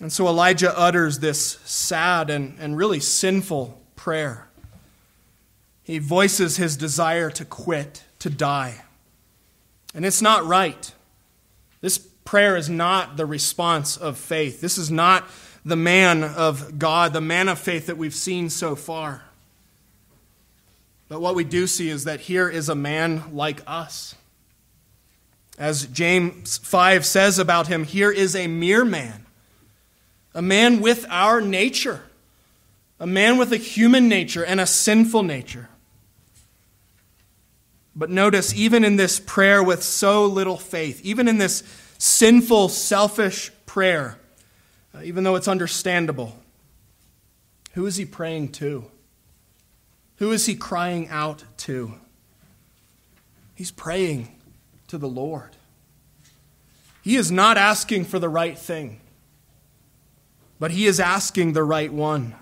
And 0.00 0.12
so 0.12 0.28
Elijah 0.28 0.76
utters 0.78 1.20
this 1.20 1.58
sad 1.64 2.28
and, 2.30 2.56
and 2.60 2.76
really 2.76 3.00
sinful 3.00 3.80
prayer. 3.96 4.48
He 5.82 5.98
voices 5.98 6.56
his 6.56 6.76
desire 6.76 7.30
to 7.30 7.44
quit, 7.44 8.04
to 8.18 8.28
die. 8.28 8.82
And 9.94 10.04
it's 10.04 10.22
not 10.22 10.44
right. 10.44 10.93
Prayer 12.24 12.56
is 12.56 12.70
not 12.70 13.16
the 13.16 13.26
response 13.26 13.96
of 13.96 14.16
faith. 14.16 14.60
This 14.60 14.78
is 14.78 14.90
not 14.90 15.28
the 15.64 15.76
man 15.76 16.24
of 16.24 16.78
God, 16.78 17.12
the 17.12 17.20
man 17.20 17.48
of 17.48 17.58
faith 17.58 17.86
that 17.86 17.96
we've 17.96 18.14
seen 18.14 18.50
so 18.50 18.74
far. 18.74 19.22
But 21.08 21.20
what 21.20 21.34
we 21.34 21.44
do 21.44 21.66
see 21.66 21.90
is 21.90 22.04
that 22.04 22.20
here 22.20 22.48
is 22.48 22.68
a 22.68 22.74
man 22.74 23.22
like 23.32 23.62
us. 23.66 24.14
As 25.58 25.86
James 25.86 26.58
5 26.58 27.06
says 27.06 27.38
about 27.38 27.68
him, 27.68 27.84
here 27.84 28.10
is 28.10 28.34
a 28.34 28.46
mere 28.46 28.84
man, 28.84 29.24
a 30.34 30.42
man 30.42 30.80
with 30.80 31.06
our 31.08 31.40
nature, 31.40 32.02
a 32.98 33.06
man 33.06 33.38
with 33.38 33.52
a 33.52 33.56
human 33.56 34.08
nature 34.08 34.44
and 34.44 34.60
a 34.60 34.66
sinful 34.66 35.22
nature. 35.22 35.68
But 37.94 38.10
notice, 38.10 38.52
even 38.54 38.82
in 38.84 38.96
this 38.96 39.20
prayer 39.20 39.62
with 39.62 39.82
so 39.84 40.26
little 40.26 40.56
faith, 40.56 41.00
even 41.04 41.28
in 41.28 41.38
this 41.38 41.62
sinful, 42.04 42.68
selfish 42.68 43.50
prayer, 43.64 44.18
uh, 44.94 45.00
even 45.02 45.24
though 45.24 45.36
it's 45.36 45.48
understandable, 45.48 46.36
who 47.72 47.86
is 47.86 47.96
he 47.96 48.04
praying 48.04 48.48
to? 48.52 48.84
Who 50.16 50.30
is 50.30 50.44
he 50.44 50.54
crying 50.54 51.08
out 51.08 51.44
to? 51.58 51.94
He's 53.54 53.70
praying 53.70 54.36
to 54.88 54.98
the 54.98 55.08
Lord. 55.08 55.56
He 57.02 57.16
is 57.16 57.30
not 57.30 57.56
asking 57.56 58.04
for 58.04 58.18
the 58.18 58.28
right 58.28 58.58
thing, 58.58 59.00
but 60.60 60.72
he 60.72 60.86
is 60.86 61.00
asking 61.00 61.54
the 61.54 61.64
right 61.64 61.92
one. 61.92 62.34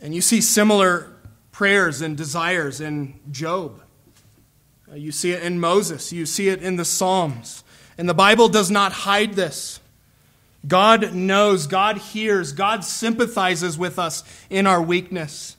And 0.00 0.14
you 0.14 0.22
see 0.22 0.40
similar 0.40 1.12
prayers 1.52 2.00
and 2.00 2.16
desires 2.16 2.80
in 2.80 3.20
Job. 3.30 3.82
Uh, 4.90 4.96
you 4.96 5.12
see 5.12 5.32
it 5.32 5.42
in 5.42 5.60
Moses. 5.60 6.12
You 6.12 6.26
see 6.26 6.48
it 6.48 6.62
in 6.62 6.76
the 6.76 6.84
Psalms. 6.84 7.62
And 7.96 8.08
the 8.08 8.14
Bible 8.14 8.48
does 8.48 8.70
not 8.70 8.92
hide 8.92 9.34
this. 9.34 9.78
God 10.66 11.14
knows, 11.14 11.66
God 11.66 11.98
hears, 11.98 12.52
God 12.52 12.84
sympathizes 12.84 13.78
with 13.78 13.98
us 13.98 14.24
in 14.50 14.66
our 14.66 14.82
weakness. 14.82 15.56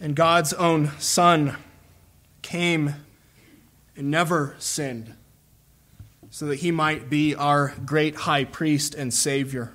And 0.00 0.14
God's 0.14 0.52
own 0.52 0.90
Son 0.98 1.56
came 2.42 2.94
and 3.96 4.10
never 4.10 4.54
sinned 4.58 5.14
so 6.30 6.46
that 6.46 6.56
he 6.56 6.70
might 6.70 7.08
be 7.08 7.34
our 7.34 7.74
great 7.86 8.16
high 8.16 8.44
priest 8.44 8.94
and 8.94 9.14
Savior. 9.14 9.72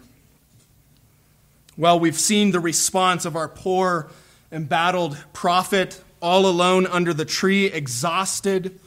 Well, 1.77 1.99
we've 1.99 2.19
seen 2.19 2.51
the 2.51 2.59
response 2.59 3.23
of 3.23 3.37
our 3.37 3.47
poor, 3.47 4.09
embattled 4.51 5.17
prophet, 5.31 6.03
all 6.21 6.45
alone 6.45 6.85
under 6.87 7.13
the 7.13 7.25
tree, 7.25 7.65
exhausted, 7.65 8.79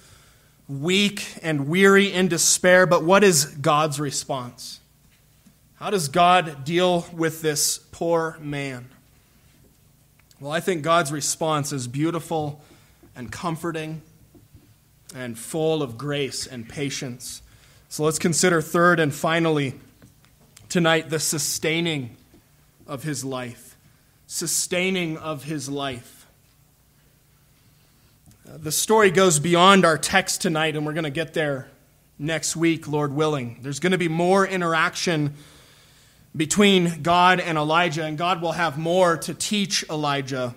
weak, 0.68 1.34
and 1.42 1.68
weary 1.68 2.12
in 2.12 2.28
despair. 2.28 2.86
But 2.86 3.04
what 3.04 3.24
is 3.24 3.44
God's 3.44 3.98
response? 4.00 4.80
How 5.74 5.90
does 5.90 6.08
God 6.08 6.64
deal 6.64 7.06
with 7.12 7.42
this 7.42 7.78
poor 7.90 8.38
man? 8.40 8.88
Well, 10.40 10.52
I 10.52 10.60
think 10.60 10.82
God's 10.82 11.12
response 11.12 11.72
is 11.72 11.88
beautiful 11.88 12.62
and 13.14 13.30
comforting 13.30 14.02
and 15.14 15.38
full 15.38 15.82
of 15.82 15.98
grace 15.98 16.46
and 16.46 16.68
patience. 16.68 17.42
So 17.88 18.04
let's 18.04 18.18
consider, 18.18 18.62
third 18.62 18.98
and 18.98 19.14
finally, 19.14 19.74
tonight, 20.68 21.10
the 21.10 21.20
sustaining 21.20 22.16
of 22.86 23.02
his 23.02 23.24
life. 23.24 23.76
Sustaining 24.26 25.18
of 25.18 25.44
his 25.44 25.68
life. 25.68 26.21
The 28.54 28.70
story 28.70 29.10
goes 29.10 29.38
beyond 29.38 29.86
our 29.86 29.96
text 29.96 30.42
tonight, 30.42 30.76
and 30.76 30.84
we're 30.84 30.92
going 30.92 31.04
to 31.04 31.10
get 31.10 31.32
there 31.32 31.70
next 32.18 32.54
week, 32.54 32.86
Lord 32.86 33.14
willing. 33.14 33.58
There's 33.62 33.80
going 33.80 33.92
to 33.92 33.98
be 33.98 34.08
more 34.08 34.46
interaction 34.46 35.32
between 36.36 37.00
God 37.00 37.40
and 37.40 37.56
Elijah, 37.56 38.04
and 38.04 38.18
God 38.18 38.42
will 38.42 38.52
have 38.52 38.76
more 38.76 39.16
to 39.16 39.32
teach 39.32 39.88
Elijah. 39.88 40.54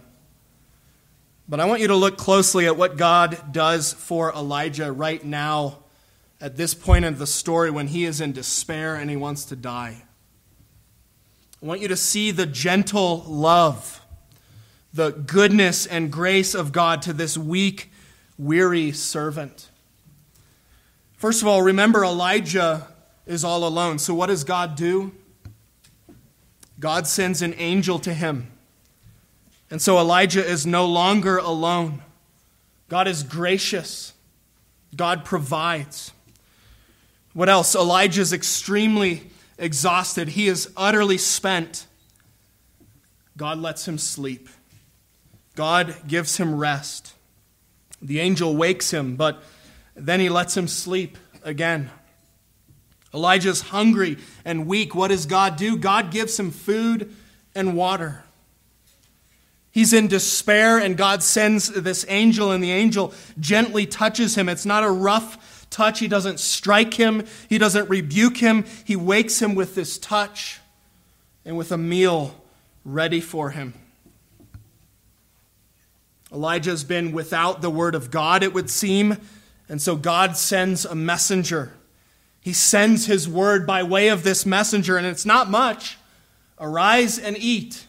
But 1.47 1.61
I 1.61 1.65
want 1.65 1.79
you 1.79 1.87
to 1.87 1.95
look 1.95 2.17
closely 2.17 2.65
at 2.65 2.75
what 2.75 2.97
God 2.97 3.53
does 3.53 3.93
for 3.93 4.29
Elijah 4.33 4.91
right 4.91 5.23
now 5.23 5.77
at 6.41 6.57
this 6.57 6.73
point 6.73 7.05
in 7.05 7.17
the 7.17 7.27
story 7.27 7.71
when 7.71 7.87
he 7.87 8.03
is 8.03 8.19
in 8.19 8.33
despair 8.33 8.95
and 8.95 9.09
he 9.09 9.15
wants 9.15 9.45
to 9.45 9.55
die. 9.55 10.03
I 11.63 11.65
want 11.65 11.79
you 11.79 11.87
to 11.87 11.95
see 11.95 12.31
the 12.31 12.45
gentle 12.45 13.23
love, 13.25 14.01
the 14.95 15.11
goodness 15.11 15.85
and 15.85 16.09
grace 16.09 16.55
of 16.55 16.71
God 16.71 17.01
to 17.01 17.11
this 17.11 17.37
weak, 17.37 17.91
weary 18.37 18.93
servant. 18.93 19.69
First 21.17 21.41
of 21.41 21.49
all, 21.49 21.61
remember 21.61 22.05
Elijah 22.05 22.87
is 23.25 23.43
all 23.43 23.67
alone. 23.67 23.99
So, 23.99 24.13
what 24.13 24.27
does 24.27 24.45
God 24.45 24.77
do? 24.77 25.11
God 26.79 27.07
sends 27.07 27.41
an 27.41 27.53
angel 27.57 27.99
to 27.99 28.13
him. 28.13 28.51
And 29.69 29.81
so 29.81 29.97
Elijah 29.97 30.45
is 30.45 30.65
no 30.65 30.85
longer 30.85 31.37
alone. 31.37 32.01
God 32.87 33.07
is 33.07 33.23
gracious. 33.23 34.13
God 34.95 35.25
provides. 35.25 36.11
What 37.33 37.49
else? 37.49 37.75
Elijah 37.75 38.21
is 38.21 38.31
extremely 38.31 39.23
exhausted. 39.57 40.29
He 40.29 40.47
is 40.47 40.71
utterly 40.77 41.17
spent. 41.17 41.85
God 43.35 43.57
lets 43.57 43.85
him 43.85 43.97
sleep. 43.97 44.47
God 45.55 45.95
gives 46.07 46.37
him 46.37 46.55
rest. 46.55 47.13
The 48.01 48.19
angel 48.19 48.55
wakes 48.55 48.91
him, 48.91 49.15
but 49.15 49.41
then 49.95 50.19
he 50.19 50.29
lets 50.29 50.55
him 50.55 50.67
sleep 50.67 51.17
again. 51.43 51.89
Elijah's 53.13 53.61
hungry 53.61 54.17
and 54.43 54.67
weak. 54.67 54.93
What 54.93 55.07
does 55.07 55.25
God 55.25 55.55
do? 55.55 55.77
God 55.77 56.11
gives 56.11 56.37
him 56.37 56.51
food 56.51 57.15
and 57.55 57.75
water. 57.75 58.23
He's 59.71 59.93
in 59.93 60.07
despair, 60.07 60.77
and 60.77 60.95
God 60.95 61.23
sends 61.23 61.67
this 61.67 62.05
angel, 62.07 62.51
and 62.51 62.63
the 62.63 62.71
angel 62.71 63.13
gently 63.39 63.85
touches 63.85 64.35
him. 64.37 64.47
It's 64.47 64.65
not 64.65 64.83
a 64.83 64.89
rough 64.89 65.67
touch. 65.69 65.99
He 65.99 66.07
doesn't 66.07 66.39
strike 66.39 66.93
him, 66.93 67.25
he 67.49 67.57
doesn't 67.57 67.89
rebuke 67.89 68.37
him. 68.37 68.65
He 68.85 68.95
wakes 68.95 69.41
him 69.41 69.55
with 69.55 69.75
this 69.75 69.97
touch 69.97 70.59
and 71.43 71.57
with 71.57 71.71
a 71.71 71.77
meal 71.77 72.35
ready 72.83 73.19
for 73.19 73.49
him. 73.49 73.73
Elijah's 76.31 76.83
been 76.83 77.11
without 77.11 77.61
the 77.61 77.69
word 77.69 77.95
of 77.95 78.11
God, 78.11 78.43
it 78.43 78.53
would 78.53 78.69
seem, 78.69 79.17
and 79.69 79.81
so 79.81 79.95
God 79.95 80.37
sends 80.37 80.85
a 80.85 80.95
messenger 80.95 81.73
he 82.45 82.53
sends 82.53 83.07
his 83.07 83.27
word 83.27 83.65
by 83.65 83.81
way 83.81 84.09
of 84.09 84.21
this 84.21 84.45
messenger, 84.45 84.97
and 84.97 85.07
it's 85.07 85.25
not 85.25 85.49
much. 85.49 85.97
Arise 86.59 87.17
and 87.17 87.35
eat. 87.39 87.87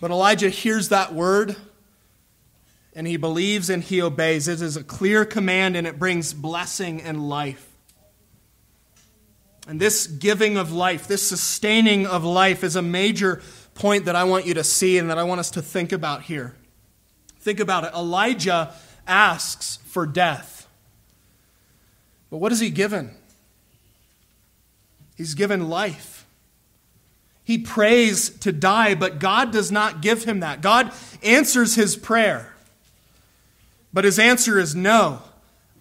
But 0.00 0.10
Elijah 0.10 0.48
hears 0.48 0.88
that 0.88 1.14
word 1.14 1.54
and 2.92 3.06
he 3.06 3.16
believes 3.16 3.70
and 3.70 3.80
he 3.80 4.02
obeys. 4.02 4.48
It 4.48 4.60
is 4.60 4.76
a 4.76 4.82
clear 4.82 5.24
command 5.24 5.76
and 5.76 5.86
it 5.86 6.00
brings 6.00 6.34
blessing 6.34 7.00
and 7.00 7.28
life. 7.28 7.64
And 9.68 9.80
this 9.80 10.08
giving 10.08 10.56
of 10.56 10.72
life, 10.72 11.06
this 11.06 11.22
sustaining 11.22 12.08
of 12.08 12.24
life, 12.24 12.64
is 12.64 12.74
a 12.74 12.82
major 12.82 13.40
point 13.74 14.04
that 14.04 14.16
I 14.16 14.24
want 14.24 14.46
you 14.46 14.54
to 14.54 14.64
see 14.64 14.98
and 14.98 15.10
that 15.10 15.18
I 15.18 15.24
want 15.24 15.40
us 15.40 15.50
to 15.52 15.62
think 15.62 15.92
about 15.92 16.22
here. 16.22 16.54
Think 17.40 17.60
about 17.60 17.84
it. 17.84 17.92
Elijah 17.94 18.72
asks 19.06 19.78
for 19.84 20.06
death. 20.06 20.66
But 22.30 22.38
what 22.38 22.52
is 22.52 22.60
he 22.60 22.70
given? 22.70 23.10
He's 25.16 25.34
given 25.34 25.68
life. 25.68 26.26
He 27.44 27.58
prays 27.58 28.30
to 28.38 28.52
die, 28.52 28.94
but 28.94 29.18
God 29.18 29.52
does 29.52 29.70
not 29.70 30.00
give 30.00 30.24
him 30.24 30.40
that. 30.40 30.62
God 30.62 30.92
answers 31.22 31.74
his 31.74 31.94
prayer. 31.94 32.54
But 33.92 34.04
his 34.04 34.18
answer 34.18 34.58
is 34.58 34.74
no. 34.74 35.22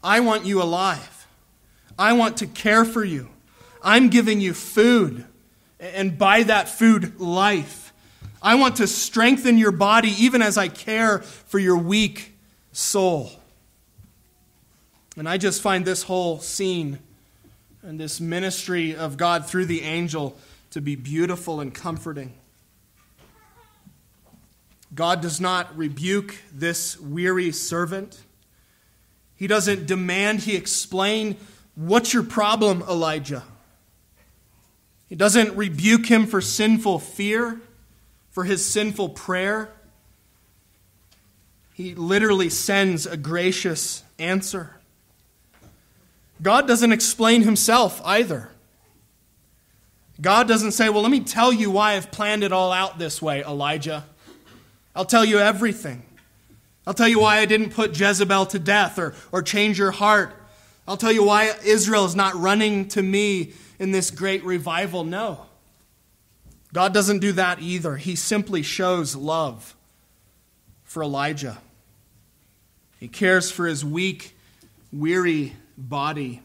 I 0.03 0.19
want 0.19 0.45
you 0.45 0.61
alive. 0.61 1.25
I 1.97 2.13
want 2.13 2.37
to 2.37 2.47
care 2.47 2.83
for 2.83 3.03
you. 3.03 3.29
I'm 3.81 4.09
giving 4.09 4.41
you 4.41 4.53
food, 4.53 5.25
and 5.79 6.17
by 6.17 6.43
that 6.43 6.69
food, 6.69 7.19
life. 7.19 7.93
I 8.41 8.55
want 8.55 8.77
to 8.77 8.87
strengthen 8.87 9.57
your 9.57 9.71
body 9.71 10.09
even 10.19 10.41
as 10.41 10.57
I 10.57 10.67
care 10.67 11.19
for 11.19 11.59
your 11.59 11.77
weak 11.77 12.33
soul. 12.71 13.31
And 15.15 15.29
I 15.29 15.37
just 15.37 15.61
find 15.61 15.85
this 15.85 16.03
whole 16.03 16.39
scene 16.39 16.99
and 17.83 17.99
this 17.99 18.19
ministry 18.19 18.95
of 18.95 19.17
God 19.17 19.45
through 19.45 19.65
the 19.65 19.81
angel 19.83 20.37
to 20.71 20.81
be 20.81 20.95
beautiful 20.95 21.61
and 21.61 21.73
comforting. 21.73 22.33
God 24.95 25.21
does 25.21 25.39
not 25.39 25.75
rebuke 25.77 26.35
this 26.51 26.99
weary 26.99 27.51
servant. 27.51 28.21
He 29.35 29.47
doesn't 29.47 29.87
demand 29.87 30.41
he 30.41 30.55
explain 30.55 31.37
What's 31.75 32.13
your 32.13 32.21
problem, 32.21 32.83
Elijah? 32.83 33.43
He 35.13 35.17
doesn't 35.17 35.55
rebuke 35.55 36.07
him 36.07 36.25
for 36.25 36.41
sinful 36.41 36.97
fear, 36.97 37.61
for 38.31 38.45
his 38.45 38.65
sinful 38.65 39.09
prayer. 39.09 39.69
He 41.75 41.93
literally 41.93 42.49
sends 42.49 43.05
a 43.05 43.15
gracious 43.15 44.01
answer. 44.17 44.75
God 46.41 46.67
doesn't 46.67 46.91
explain 46.91 47.43
himself 47.43 48.01
either. 48.03 48.49
God 50.19 50.47
doesn't 50.47 50.71
say, 50.71 50.89
Well, 50.89 51.03
let 51.03 51.11
me 51.11 51.19
tell 51.19 51.53
you 51.53 51.69
why 51.69 51.93
I've 51.93 52.09
planned 52.09 52.43
it 52.43 52.51
all 52.51 52.71
out 52.71 52.97
this 52.97 53.21
way, 53.21 53.43
Elijah. 53.43 54.05
I'll 54.95 55.05
tell 55.05 55.23
you 55.23 55.37
everything. 55.37 56.01
I'll 56.87 56.95
tell 56.95 57.07
you 57.07 57.19
why 57.19 57.37
I 57.37 57.45
didn't 57.45 57.69
put 57.69 57.99
Jezebel 57.99 58.47
to 58.47 58.57
death 58.57 58.97
or, 58.97 59.13
or 59.31 59.43
change 59.43 59.77
your 59.77 59.91
heart. 59.91 60.33
I'll 60.87 60.97
tell 60.97 61.11
you 61.11 61.23
why 61.23 61.53
Israel 61.63 62.05
is 62.05 62.15
not 62.15 62.33
running 62.33 62.87
to 62.87 63.03
me 63.03 63.53
in 63.83 63.91
this 63.91 64.11
great 64.11 64.45
revival. 64.45 65.03
No. 65.03 65.45
God 66.71 66.93
doesn't 66.93 67.19
do 67.19 67.33
that 67.33 67.61
either. 67.61 67.97
He 67.97 68.15
simply 68.15 68.63
shows 68.63 69.13
love 69.13 69.75
for 70.85 71.03
Elijah. 71.03 71.57
He 72.97 73.09
cares 73.09 73.51
for 73.51 73.67
his 73.67 73.83
weak, 73.83 74.37
weary 74.93 75.53
body. 75.77 76.41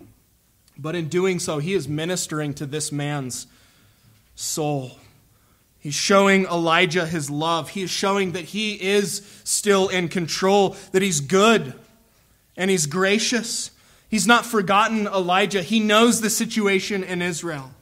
But 0.76 0.96
in 0.96 1.08
doing 1.08 1.38
so, 1.38 1.58
he 1.58 1.74
is 1.74 1.86
ministering 1.86 2.54
to 2.54 2.66
this 2.66 2.90
man's 2.90 3.46
soul. 4.34 4.98
He's 5.78 5.94
showing 5.94 6.44
Elijah 6.46 7.06
his 7.06 7.30
love. 7.30 7.70
He 7.70 7.82
is 7.82 7.90
showing 7.90 8.32
that 8.32 8.46
he 8.46 8.74
is 8.74 9.24
still 9.44 9.86
in 9.86 10.08
control, 10.08 10.76
that 10.90 11.02
he's 11.02 11.20
good 11.20 11.72
and 12.56 12.68
he's 12.68 12.86
gracious. 12.86 13.70
He's 14.08 14.26
not 14.26 14.46
forgotten 14.46 15.06
Elijah. 15.06 15.62
He 15.62 15.80
knows 15.80 16.20
the 16.20 16.30
situation 16.30 17.04
in 17.04 17.20
Israel. 17.20 17.72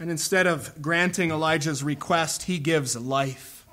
And 0.00 0.10
instead 0.10 0.48
of 0.48 0.82
granting 0.82 1.30
Elijah's 1.30 1.84
request, 1.84 2.44
he 2.44 2.58
gives 2.58 2.96
life. 2.96 3.64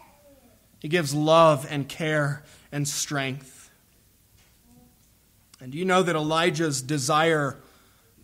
He 0.80 0.88
gives 0.88 1.14
love 1.14 1.66
and 1.70 1.90
care 1.90 2.44
and 2.72 2.88
strength. 2.88 3.72
And 5.60 5.74
you 5.74 5.86
know 5.86 6.04
that 6.04 6.16
Elijah's 6.16 6.82
desire 6.82 7.58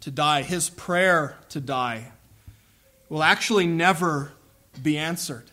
to 0.01 0.11
die, 0.11 0.43
his 0.43 0.69
prayer 0.69 1.37
to 1.49 1.59
die, 1.59 2.11
will 3.09 3.23
actually 3.23 3.65
never 3.65 4.31
be 4.81 4.97
answered. 4.97 5.49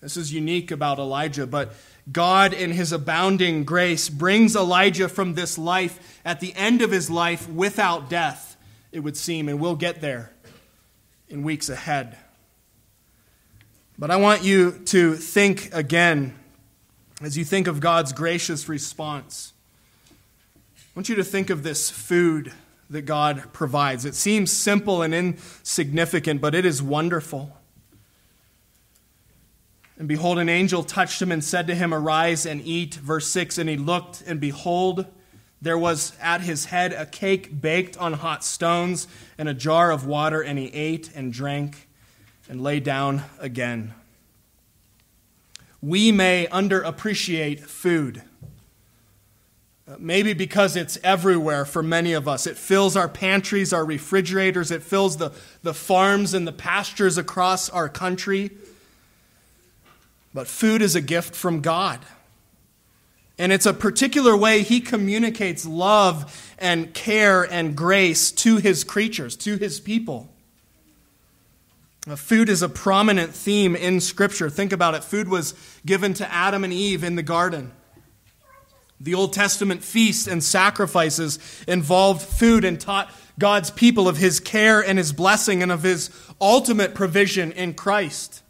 This 0.00 0.16
is 0.16 0.32
unique 0.32 0.70
about 0.70 0.98
Elijah, 0.98 1.46
but 1.46 1.72
God, 2.10 2.52
in 2.52 2.72
his 2.72 2.92
abounding 2.92 3.64
grace, 3.64 4.08
brings 4.08 4.56
Elijah 4.56 5.08
from 5.08 5.34
this 5.34 5.58
life 5.58 6.20
at 6.24 6.40
the 6.40 6.54
end 6.54 6.80
of 6.80 6.90
his 6.90 7.10
life 7.10 7.48
without 7.48 8.08
death, 8.08 8.56
it 8.92 9.00
would 9.00 9.16
seem, 9.16 9.48
and 9.48 9.60
we'll 9.60 9.76
get 9.76 10.00
there 10.00 10.32
in 11.28 11.42
weeks 11.42 11.68
ahead. 11.68 12.16
But 13.98 14.10
I 14.10 14.16
want 14.16 14.44
you 14.44 14.80
to 14.86 15.16
think 15.16 15.74
again 15.74 16.38
as 17.20 17.36
you 17.36 17.44
think 17.44 17.66
of 17.66 17.80
God's 17.80 18.12
gracious 18.12 18.68
response. 18.68 19.52
I 20.08 20.84
want 20.94 21.08
you 21.08 21.16
to 21.16 21.24
think 21.24 21.50
of 21.50 21.62
this 21.62 21.90
food 21.90 22.52
that 22.90 23.02
God 23.02 23.52
provides. 23.52 24.04
It 24.04 24.14
seems 24.14 24.50
simple 24.50 25.02
and 25.02 25.14
insignificant, 25.14 26.40
but 26.40 26.54
it 26.54 26.64
is 26.64 26.82
wonderful. 26.82 27.57
And 29.98 30.06
behold, 30.06 30.38
an 30.38 30.48
angel 30.48 30.84
touched 30.84 31.20
him 31.20 31.32
and 31.32 31.42
said 31.42 31.66
to 31.66 31.74
him, 31.74 31.92
Arise 31.92 32.46
and 32.46 32.64
eat. 32.64 32.94
Verse 32.94 33.26
6 33.28 33.58
And 33.58 33.68
he 33.68 33.76
looked, 33.76 34.22
and 34.26 34.40
behold, 34.40 35.06
there 35.60 35.76
was 35.76 36.12
at 36.22 36.40
his 36.40 36.66
head 36.66 36.92
a 36.92 37.04
cake 37.04 37.60
baked 37.60 37.96
on 37.96 38.12
hot 38.12 38.44
stones 38.44 39.08
and 39.36 39.48
a 39.48 39.54
jar 39.54 39.90
of 39.90 40.06
water, 40.06 40.40
and 40.40 40.56
he 40.56 40.66
ate 40.66 41.10
and 41.16 41.32
drank 41.32 41.88
and 42.48 42.62
lay 42.62 42.78
down 42.78 43.24
again. 43.40 43.92
We 45.82 46.12
may 46.12 46.46
underappreciate 46.46 47.60
food. 47.60 48.22
Uh, 49.88 49.96
maybe 49.98 50.32
because 50.32 50.76
it's 50.76 50.98
everywhere 51.02 51.64
for 51.64 51.82
many 51.82 52.12
of 52.12 52.28
us. 52.28 52.46
It 52.46 52.56
fills 52.56 52.96
our 52.96 53.08
pantries, 53.08 53.72
our 53.72 53.84
refrigerators, 53.84 54.70
it 54.70 54.82
fills 54.82 55.16
the, 55.16 55.32
the 55.62 55.74
farms 55.74 56.34
and 56.34 56.46
the 56.46 56.52
pastures 56.52 57.18
across 57.18 57.68
our 57.68 57.88
country. 57.88 58.50
But 60.34 60.46
food 60.46 60.82
is 60.82 60.94
a 60.94 61.00
gift 61.00 61.34
from 61.34 61.60
God. 61.60 62.00
And 63.38 63.52
it's 63.52 63.66
a 63.66 63.72
particular 63.72 64.36
way 64.36 64.62
he 64.62 64.80
communicates 64.80 65.64
love 65.64 66.54
and 66.58 66.92
care 66.92 67.44
and 67.44 67.76
grace 67.76 68.32
to 68.32 68.56
his 68.56 68.82
creatures, 68.82 69.36
to 69.36 69.56
his 69.56 69.78
people. 69.78 70.28
Food 72.16 72.48
is 72.48 72.62
a 72.62 72.68
prominent 72.68 73.34
theme 73.34 73.76
in 73.76 74.00
Scripture. 74.00 74.48
Think 74.48 74.72
about 74.72 74.94
it. 74.94 75.04
Food 75.04 75.28
was 75.28 75.54
given 75.84 76.14
to 76.14 76.32
Adam 76.32 76.64
and 76.64 76.72
Eve 76.72 77.04
in 77.04 77.16
the 77.16 77.22
garden. 77.22 77.72
The 79.00 79.14
Old 79.14 79.32
Testament 79.32 79.84
feasts 79.84 80.26
and 80.26 80.42
sacrifices 80.42 81.38
involved 81.68 82.22
food 82.22 82.64
and 82.64 82.80
taught 82.80 83.12
God's 83.38 83.70
people 83.70 84.08
of 84.08 84.16
his 84.16 84.40
care 84.40 84.82
and 84.82 84.98
his 84.98 85.12
blessing 85.12 85.62
and 85.62 85.70
of 85.70 85.82
his 85.82 86.10
ultimate 86.40 86.94
provision 86.94 87.52
in 87.52 87.74
Christ. 87.74 88.42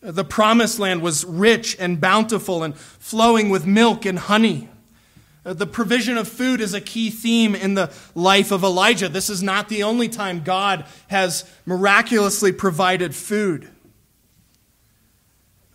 The 0.00 0.24
promised 0.24 0.78
land 0.78 1.02
was 1.02 1.24
rich 1.24 1.76
and 1.78 2.00
bountiful 2.00 2.62
and 2.62 2.76
flowing 2.76 3.50
with 3.50 3.66
milk 3.66 4.06
and 4.06 4.18
honey. 4.18 4.68
Uh, 5.44 5.54
the 5.54 5.66
provision 5.66 6.16
of 6.16 6.28
food 6.28 6.60
is 6.60 6.74
a 6.74 6.80
key 6.80 7.10
theme 7.10 7.54
in 7.54 7.74
the 7.74 7.92
life 8.14 8.52
of 8.52 8.62
Elijah. 8.62 9.08
This 9.08 9.30
is 9.30 9.42
not 9.42 9.68
the 9.68 9.82
only 9.82 10.08
time 10.08 10.44
God 10.44 10.84
has 11.08 11.50
miraculously 11.66 12.52
provided 12.52 13.14
food. 13.14 13.68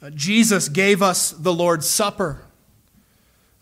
Uh, 0.01 0.09
Jesus 0.11 0.69
gave 0.69 1.01
us 1.01 1.31
the 1.31 1.53
Lord's 1.53 1.89
Supper. 1.89 2.43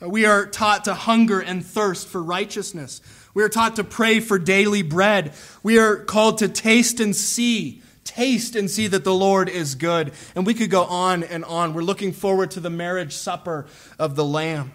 Uh, 0.02 0.10
we 0.10 0.26
are 0.26 0.46
taught 0.46 0.84
to 0.86 0.94
hunger 0.94 1.40
and 1.40 1.66
thirst 1.66 2.08
for 2.08 2.22
righteousness. 2.22 3.02
We 3.34 3.44
are 3.44 3.50
taught 3.50 3.78
to 3.78 3.84
pray 3.84 4.20
for 4.20 4.38
daily 4.38 4.82
bread. 4.82 5.34
We 5.64 5.80
are 5.80 5.98
called 5.98 6.40
to 6.40 6.50
taste 6.50 7.00
and 7.00 7.16
see 7.16 7.82
Taste 8.04 8.56
and 8.56 8.70
see 8.70 8.88
that 8.88 9.04
the 9.04 9.14
Lord 9.14 9.48
is 9.48 9.76
good. 9.76 10.12
And 10.36 10.46
we 10.46 10.54
could 10.54 10.70
go 10.70 10.84
on 10.84 11.24
and 11.24 11.46
on. 11.46 11.74
We're 11.74 11.82
looking 11.82 12.12
forward 12.12 12.52
to 12.52 12.60
the 12.60 12.70
marriage 12.70 13.14
supper 13.14 13.68
of 14.00 14.16
the 14.16 14.26
Lamb. 14.26 14.74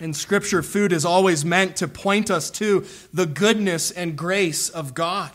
In 0.00 0.14
Scripture, 0.14 0.62
food 0.62 0.92
is 0.92 1.04
always 1.04 1.44
meant 1.44 1.76
to 1.76 1.88
point 1.88 2.30
us 2.30 2.50
to 2.52 2.86
the 3.12 3.26
goodness 3.26 3.90
and 3.90 4.16
grace 4.16 4.68
of 4.68 4.94
God, 4.94 5.32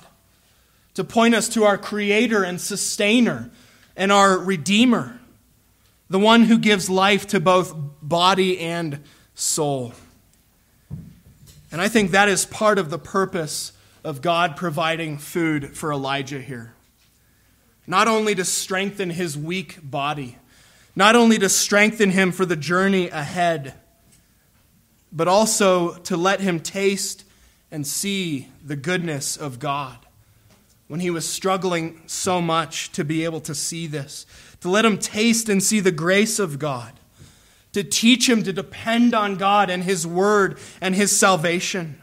to 0.93 1.03
point 1.03 1.35
us 1.35 1.49
to 1.49 1.65
our 1.65 1.77
Creator 1.77 2.43
and 2.43 2.61
Sustainer 2.61 3.51
and 3.97 4.11
our 4.11 4.37
Redeemer, 4.39 5.19
the 6.09 6.19
one 6.19 6.43
who 6.43 6.57
gives 6.57 6.89
life 6.89 7.27
to 7.27 7.41
both 7.41 7.73
body 8.01 8.57
and 8.59 9.03
soul. 9.35 9.93
And 11.71 11.81
I 11.81 11.89
think 11.89 12.11
that 12.11 12.29
is 12.29 12.45
part 12.45 12.79
of 12.79 12.89
the 12.89 12.99
purpose 12.99 13.73
of 14.03 14.21
God 14.21 14.55
providing 14.55 15.17
food 15.17 15.75
for 15.75 15.91
Elijah 15.91 16.41
here. 16.41 16.73
Not 17.87 18.07
only 18.07 18.35
to 18.35 18.45
strengthen 18.45 19.09
his 19.09 19.37
weak 19.37 19.79
body, 19.81 20.37
not 20.95 21.15
only 21.15 21.39
to 21.39 21.49
strengthen 21.49 22.11
him 22.11 22.31
for 22.31 22.45
the 22.45 22.55
journey 22.55 23.09
ahead, 23.09 23.73
but 25.11 25.27
also 25.27 25.95
to 25.95 26.17
let 26.17 26.39
him 26.39 26.59
taste 26.59 27.23
and 27.71 27.85
see 27.85 28.49
the 28.63 28.75
goodness 28.75 29.35
of 29.37 29.59
God 29.59 29.97
when 30.87 30.99
he 30.99 31.09
was 31.09 31.27
struggling 31.27 32.01
so 32.05 32.41
much 32.41 32.91
to 32.91 33.03
be 33.03 33.23
able 33.23 33.41
to 33.41 33.55
see 33.55 33.87
this, 33.87 34.25
to 34.61 34.69
let 34.69 34.85
him 34.85 34.97
taste 34.97 35.49
and 35.49 35.63
see 35.63 35.79
the 35.79 35.91
grace 35.91 36.39
of 36.39 36.59
God, 36.59 36.93
to 37.71 37.83
teach 37.83 38.29
him 38.29 38.43
to 38.43 38.53
depend 38.53 39.15
on 39.15 39.37
God 39.37 39.69
and 39.69 39.83
his 39.83 40.05
word 40.05 40.59
and 40.81 40.93
his 40.93 41.17
salvation. 41.17 42.02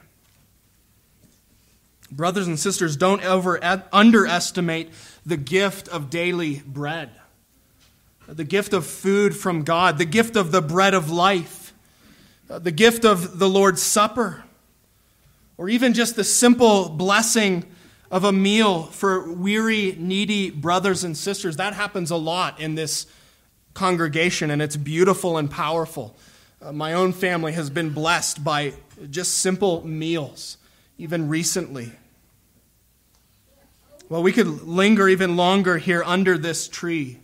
Brothers 2.11 2.47
and 2.47 2.59
sisters, 2.59 2.97
don't 2.97 3.23
ever 3.23 3.59
underestimate 3.93 4.91
the 5.25 5.37
gift 5.37 5.89
of 5.89 6.11
daily 6.11 6.63
bread, 6.67 7.11
the 8.27 8.45
gift 8.45 8.73
of 8.73 8.87
food 8.87 9.37
from 9.37 9.63
God, 9.63 9.99
the 9.99 10.05
gift 10.05 10.37
of 10.37 10.51
the 10.51 10.63
bread 10.63 10.95
of 10.95 11.11
life, 11.11 11.73
the 12.49 12.73
gift 12.73 13.05
of 13.05 13.39
the 13.39 13.49
Lord's 13.49 13.83
Supper, 13.83 14.45
or 15.57 15.69
even 15.69 15.95
just 15.95 16.17
the 16.17 16.25
simple 16.25 16.89
blessing 16.89 17.65
of 18.11 18.25
a 18.25 18.33
meal 18.33 18.85
for 18.85 19.33
weary, 19.33 19.95
needy 19.99 20.51
brothers 20.51 21.05
and 21.05 21.17
sisters. 21.17 21.57
That 21.59 21.75
happens 21.75 22.11
a 22.11 22.17
lot 22.17 22.59
in 22.59 22.75
this 22.75 23.07
congregation, 23.75 24.51
and 24.51 24.61
it's 24.61 24.77
beautiful 24.77 25.39
and 25.39 25.49
powerful. 25.49 26.17
Uh, 26.61 26.73
my 26.73 26.93
own 26.93 27.13
family 27.13 27.53
has 27.53 27.71
been 27.71 27.91
blessed 27.91 28.43
by 28.43 28.73
just 29.11 29.39
simple 29.39 29.87
meals, 29.87 30.57
even 30.99 31.29
recently. 31.29 31.93
Well, 34.11 34.25
we 34.25 34.33
could 34.33 34.63
linger 34.67 35.09
even 35.09 35.37
longer 35.37 35.79
here 35.79 36.03
under 36.05 36.37
this 36.37 36.67
tree. 36.67 37.21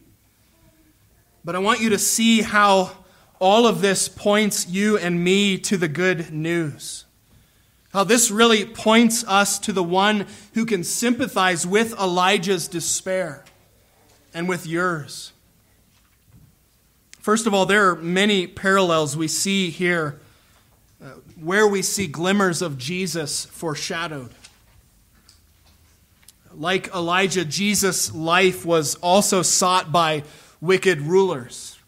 But 1.45 1.57
I 1.57 1.59
want 1.59 1.81
you 1.81 1.91
to 1.91 1.99
see 1.99 2.43
how 2.43 2.93
all 3.41 3.67
of 3.67 3.81
this 3.81 4.09
points 4.09 4.69
you 4.69 4.97
and 4.97 5.23
me 5.23 5.59
to 5.59 5.77
the 5.77 5.89
good 5.89 6.33
news. 6.33 7.05
How 7.93 8.05
this 8.05 8.31
really 8.31 8.65
points 8.65 9.25
us 9.25 9.59
to 9.61 9.73
the 9.73 9.83
one 9.83 10.29
who 10.55 10.65
can 10.65 10.85
sympathize 10.85 11.67
with 11.67 11.93
Elijah's 11.95 12.69
despair 12.69 13.45
and 14.33 14.49
with 14.49 14.65
yours. 14.65 15.33
First 17.19 17.49
of 17.49 17.55
all, 17.55 17.67
there 17.67 17.91
are 17.91 17.97
many 17.97 18.47
parallels 18.47 19.17
we 19.17 19.27
see 19.27 19.71
here 19.71 20.21
uh, 21.03 21.07
where 21.35 21.67
we 21.67 21.83
see 21.83 22.07
glimmers 22.07 22.63
of 22.63 22.79
Jesus 22.79 23.45
foreshadowed. 23.45 24.31
Like 26.59 26.89
Elijah, 26.95 27.45
Jesus' 27.45 28.15
life 28.15 28.65
was 28.65 28.95
also 28.97 29.43
sought 29.43 29.93
by 29.93 30.25
wicked 30.61 31.03
rulers. 31.03 31.79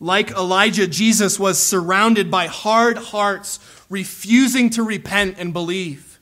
Like 0.00 0.32
Elijah, 0.32 0.88
Jesus 0.88 1.38
was 1.38 1.62
surrounded 1.62 2.28
by 2.28 2.48
hard 2.48 2.98
hearts 2.98 3.60
refusing 3.88 4.70
to 4.70 4.82
repent 4.82 5.36
and 5.38 5.52
believe. 5.52 6.18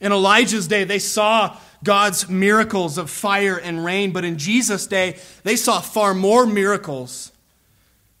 In 0.00 0.12
Elijah's 0.12 0.66
day, 0.66 0.84
they 0.84 0.98
saw 0.98 1.58
God's 1.84 2.26
miracles 2.30 2.96
of 2.96 3.10
fire 3.10 3.58
and 3.58 3.84
rain, 3.84 4.12
but 4.12 4.24
in 4.24 4.38
Jesus' 4.38 4.86
day, 4.86 5.18
they 5.42 5.56
saw 5.56 5.80
far 5.80 6.14
more 6.14 6.46
miracles. 6.46 7.32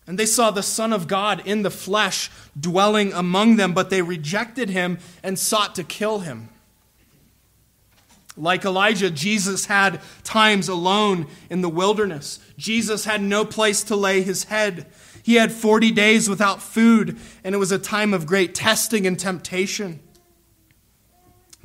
And 0.06 0.18
they 0.18 0.26
saw 0.26 0.50
the 0.50 0.62
Son 0.62 0.92
of 0.92 1.08
God 1.08 1.46
in 1.46 1.62
the 1.62 1.70
flesh 1.70 2.30
dwelling 2.58 3.14
among 3.14 3.56
them, 3.56 3.72
but 3.72 3.88
they 3.88 4.02
rejected 4.02 4.68
him 4.68 4.98
and 5.22 5.38
sought 5.38 5.74
to 5.76 5.84
kill 5.84 6.18
him. 6.18 6.50
Like 8.36 8.64
Elijah, 8.64 9.10
Jesus 9.10 9.66
had 9.66 10.00
times 10.24 10.68
alone 10.68 11.26
in 11.50 11.60
the 11.60 11.68
wilderness. 11.68 12.38
Jesus 12.56 13.04
had 13.04 13.20
no 13.20 13.44
place 13.44 13.82
to 13.84 13.96
lay 13.96 14.22
his 14.22 14.44
head. 14.44 14.86
He 15.22 15.34
had 15.34 15.52
40 15.52 15.90
days 15.90 16.28
without 16.28 16.62
food, 16.62 17.18
and 17.44 17.54
it 17.54 17.58
was 17.58 17.72
a 17.72 17.78
time 17.78 18.14
of 18.14 18.26
great 18.26 18.54
testing 18.54 19.06
and 19.06 19.18
temptation. 19.18 20.00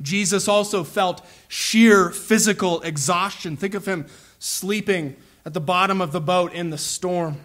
Jesus 0.02 0.46
also 0.46 0.84
felt 0.84 1.24
sheer 1.48 2.10
physical 2.10 2.82
exhaustion. 2.82 3.56
Think 3.56 3.74
of 3.74 3.86
him 3.86 4.06
sleeping 4.38 5.16
at 5.44 5.54
the 5.54 5.60
bottom 5.60 6.00
of 6.00 6.12
the 6.12 6.20
boat 6.20 6.52
in 6.52 6.70
the 6.70 6.78
storm. 6.78 7.40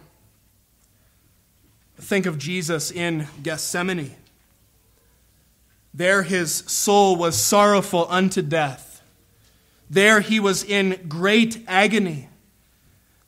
Think 1.98 2.26
of 2.26 2.38
Jesus 2.38 2.92
in 2.92 3.28
Gethsemane. 3.44 4.16
There 5.94 6.24
his 6.24 6.56
soul 6.68 7.16
was 7.16 7.40
sorrowful 7.40 8.08
unto 8.10 8.42
death. 8.42 8.91
There 9.92 10.22
he 10.22 10.40
was 10.40 10.64
in 10.64 11.08
great 11.10 11.66
agony. 11.68 12.30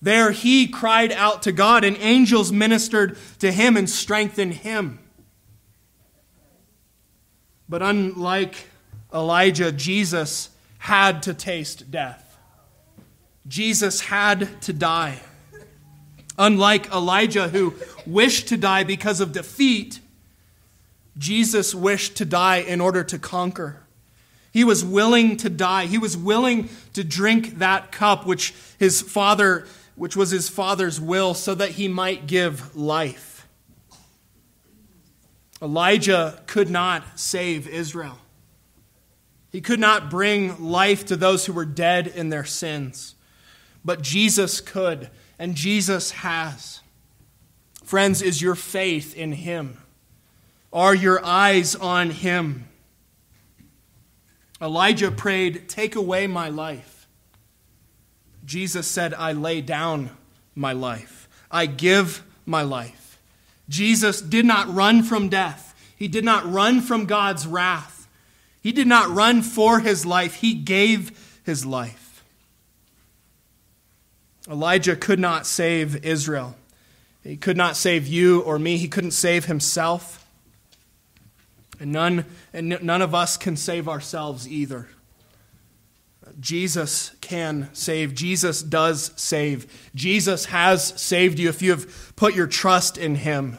There 0.01 0.31
he 0.31 0.65
cried 0.65 1.11
out 1.11 1.41
to 1.41 1.51
God, 1.51 1.83
and 1.83 1.97
angels 1.97 2.53
ministered 2.53 3.17
to 3.39 3.51
him 3.51 3.75
and 3.75 3.89
strengthened 3.89 4.53
him. 4.53 4.99
But 7.67 7.81
unlike 7.81 8.69
Elijah, 9.13 9.73
Jesus 9.73 10.51
had 10.77 11.21
to 11.23 11.33
taste 11.33 11.91
death. 11.91 12.37
Jesus 13.45 13.99
had 13.99 14.61
to 14.61 14.71
die. 14.71 15.19
Unlike 16.37 16.91
Elijah, 16.93 17.49
who 17.49 17.73
wished 18.05 18.47
to 18.47 18.57
die 18.57 18.85
because 18.85 19.19
of 19.19 19.33
defeat, 19.33 19.99
Jesus 21.17 21.75
wished 21.75 22.15
to 22.15 22.25
die 22.25 22.57
in 22.57 22.79
order 22.79 23.03
to 23.03 23.19
conquer. 23.19 23.82
He 24.53 24.63
was 24.63 24.85
willing 24.85 25.35
to 25.37 25.49
die. 25.49 25.87
He 25.87 25.97
was 25.97 26.15
willing 26.15 26.69
to 26.93 27.03
drink 27.03 27.57
that 27.57 27.91
cup 27.91 28.27
which 28.27 28.53
his 28.77 29.01
father 29.01 29.65
which 29.95 30.15
was 30.15 30.29
his 30.31 30.49
father's 30.49 31.01
will 31.01 31.33
so 31.33 31.53
that 31.55 31.71
he 31.71 31.87
might 31.87 32.27
give 32.27 32.75
life. 32.75 33.47
Elijah 35.61 36.41
could 36.45 36.69
not 36.69 37.19
save 37.19 37.67
Israel. 37.67 38.17
He 39.51 39.61
could 39.61 39.79
not 39.79 40.09
bring 40.09 40.63
life 40.63 41.05
to 41.05 41.15
those 41.15 41.45
who 41.45 41.53
were 41.53 41.65
dead 41.65 42.07
in 42.07 42.29
their 42.29 42.43
sins. 42.43 43.15
But 43.85 44.01
Jesus 44.01 44.61
could, 44.61 45.09
and 45.37 45.55
Jesus 45.55 46.11
has. 46.11 46.81
Friends, 47.83 48.21
is 48.21 48.41
your 48.41 48.55
faith 48.55 49.15
in 49.15 49.31
Him? 49.31 49.77
Are 50.71 50.95
your 50.95 51.23
eyes 51.23 51.75
on 51.75 52.09
Him? 52.09 52.67
Elijah 54.63 55.11
prayed, 55.11 55.67
Take 55.67 55.95
away 55.95 56.25
my 56.25 56.47
life. 56.47 57.09
Jesus 58.45 58.87
said, 58.87 59.13
I 59.13 59.33
lay 59.33 59.59
down 59.59 60.11
my 60.55 60.71
life. 60.71 61.27
I 61.51 61.65
give 61.65 62.23
my 62.45 62.61
life. 62.61 63.19
Jesus 63.67 64.21
did 64.21 64.45
not 64.45 64.73
run 64.73 65.03
from 65.03 65.27
death. 65.27 65.75
He 65.97 66.07
did 66.07 66.23
not 66.23 66.49
run 66.49 66.79
from 66.79 67.05
God's 67.05 67.45
wrath. 67.45 68.07
He 68.61 68.71
did 68.71 68.87
not 68.87 69.09
run 69.09 69.41
for 69.41 69.81
his 69.81 70.05
life, 70.05 70.35
he 70.35 70.53
gave 70.53 71.39
his 71.43 71.65
life. 71.65 72.23
Elijah 74.49 74.95
could 74.95 75.19
not 75.19 75.45
save 75.45 76.05
Israel. 76.05 76.55
He 77.23 77.37
could 77.37 77.55
not 77.55 77.77
save 77.77 78.07
you 78.07 78.41
or 78.41 78.59
me. 78.59 78.77
He 78.77 78.89
couldn't 78.89 79.11
save 79.11 79.45
himself. 79.45 80.22
And 81.83 81.91
none, 81.91 82.23
and 82.53 82.81
none 82.81 83.01
of 83.01 83.13
us 83.13 83.35
can 83.35 83.57
save 83.57 83.89
ourselves 83.89 84.47
either. 84.47 84.87
Jesus 86.39 87.11
can 87.19 87.67
save. 87.73 88.15
Jesus 88.15 88.63
does 88.63 89.11
save. 89.17 89.89
Jesus 89.93 90.45
has 90.45 90.99
saved 91.01 91.39
you 91.39 91.49
if 91.49 91.61
you 91.61 91.71
have 91.71 92.15
put 92.15 92.35
your 92.35 92.47
trust 92.47 92.97
in 92.97 93.15
him. 93.15 93.57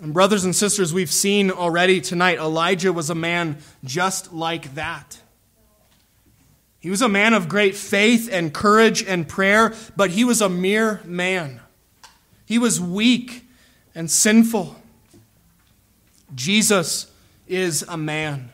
And, 0.00 0.14
brothers 0.14 0.42
and 0.46 0.56
sisters, 0.56 0.94
we've 0.94 1.12
seen 1.12 1.50
already 1.50 2.00
tonight 2.00 2.38
Elijah 2.38 2.90
was 2.90 3.10
a 3.10 3.14
man 3.14 3.58
just 3.84 4.32
like 4.32 4.74
that. 4.74 5.20
He 6.80 6.88
was 6.88 7.02
a 7.02 7.10
man 7.10 7.34
of 7.34 7.46
great 7.46 7.74
faith 7.74 8.30
and 8.32 8.54
courage 8.54 9.04
and 9.04 9.28
prayer, 9.28 9.74
but 9.94 10.08
he 10.12 10.24
was 10.24 10.40
a 10.40 10.48
mere 10.48 11.02
man. 11.04 11.60
He 12.46 12.58
was 12.58 12.80
weak 12.80 13.46
and 13.94 14.10
sinful. 14.10 14.77
Jesus 16.34 17.10
is 17.46 17.84
a 17.88 17.96
man. 17.96 18.50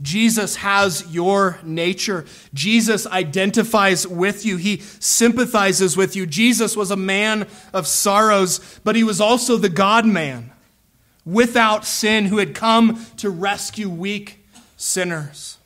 Jesus 0.00 0.56
has 0.56 1.12
your 1.12 1.58
nature. 1.64 2.24
Jesus 2.54 3.06
identifies 3.06 4.06
with 4.06 4.46
you. 4.46 4.56
He 4.56 4.78
sympathizes 5.00 5.96
with 5.96 6.14
you. 6.14 6.24
Jesus 6.24 6.76
was 6.76 6.90
a 6.90 6.96
man 6.96 7.48
of 7.72 7.86
sorrows, 7.86 8.80
but 8.84 8.94
he 8.94 9.02
was 9.02 9.20
also 9.20 9.56
the 9.56 9.68
God 9.68 10.06
man 10.06 10.52
without 11.24 11.84
sin 11.84 12.26
who 12.26 12.38
had 12.38 12.54
come 12.54 13.04
to 13.16 13.28
rescue 13.28 13.88
weak 13.88 14.44
sinners. 14.76 15.58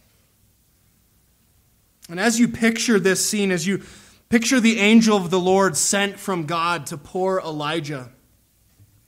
And 2.08 2.18
as 2.18 2.40
you 2.40 2.48
picture 2.48 2.98
this 2.98 3.24
scene, 3.24 3.50
as 3.50 3.66
you 3.66 3.82
picture 4.28 4.60
the 4.60 4.80
angel 4.80 5.16
of 5.16 5.30
the 5.30 5.38
Lord 5.38 5.76
sent 5.76 6.18
from 6.18 6.46
God 6.46 6.86
to 6.86 6.96
poor 6.96 7.40
Elijah, 7.44 8.10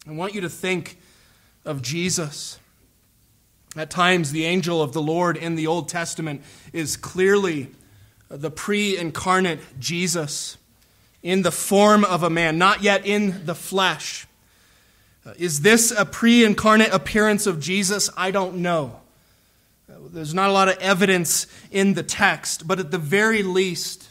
I 0.06 0.12
want 0.12 0.34
you 0.34 0.42
to 0.42 0.50
think 0.50 0.98
of 1.64 1.82
Jesus. 1.82 2.58
At 3.76 3.90
times, 3.90 4.30
the 4.30 4.44
angel 4.44 4.82
of 4.82 4.92
the 4.92 5.02
Lord 5.02 5.36
in 5.36 5.56
the 5.56 5.66
Old 5.66 5.88
Testament 5.88 6.42
is 6.72 6.96
clearly 6.96 7.68
the 8.28 8.50
pre 8.50 8.96
incarnate 8.96 9.60
Jesus 9.80 10.56
in 11.22 11.42
the 11.42 11.50
form 11.50 12.04
of 12.04 12.22
a 12.22 12.30
man, 12.30 12.58
not 12.58 12.82
yet 12.82 13.04
in 13.04 13.46
the 13.46 13.54
flesh. 13.54 14.26
Uh, 15.26 15.32
is 15.38 15.62
this 15.62 15.90
a 15.90 16.04
pre 16.04 16.44
incarnate 16.44 16.92
appearance 16.92 17.46
of 17.46 17.58
Jesus? 17.60 18.10
I 18.16 18.30
don't 18.30 18.56
know. 18.56 19.00
There's 19.88 20.34
not 20.34 20.50
a 20.50 20.52
lot 20.52 20.68
of 20.68 20.78
evidence 20.78 21.46
in 21.70 21.94
the 21.94 22.02
text, 22.02 22.66
but 22.66 22.78
at 22.78 22.90
the 22.90 22.98
very 22.98 23.42
least, 23.42 24.08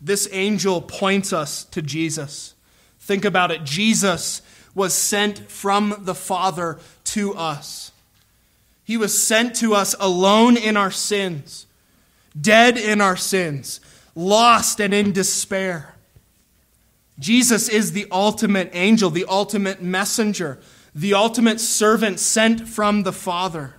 this 0.00 0.28
angel 0.32 0.80
points 0.80 1.32
us 1.32 1.64
to 1.66 1.82
Jesus. 1.82 2.54
Think 2.98 3.24
about 3.24 3.50
it. 3.50 3.64
Jesus 3.64 4.42
was 4.74 4.94
sent 4.94 5.50
from 5.50 5.94
the 6.00 6.14
Father 6.14 6.78
to 7.04 7.34
us. 7.34 7.92
He 8.84 8.96
was 8.96 9.20
sent 9.20 9.54
to 9.56 9.74
us 9.74 9.94
alone 10.00 10.56
in 10.56 10.76
our 10.76 10.90
sins, 10.90 11.66
dead 12.38 12.76
in 12.76 13.00
our 13.00 13.16
sins, 13.16 13.80
lost 14.14 14.80
and 14.80 14.92
in 14.92 15.12
despair. 15.12 15.94
Jesus 17.18 17.68
is 17.68 17.92
the 17.92 18.06
ultimate 18.10 18.70
angel, 18.72 19.10
the 19.10 19.26
ultimate 19.28 19.82
messenger, 19.82 20.58
the 20.94 21.14
ultimate 21.14 21.60
servant 21.60 22.18
sent 22.18 22.68
from 22.68 23.02
the 23.02 23.12
Father, 23.12 23.74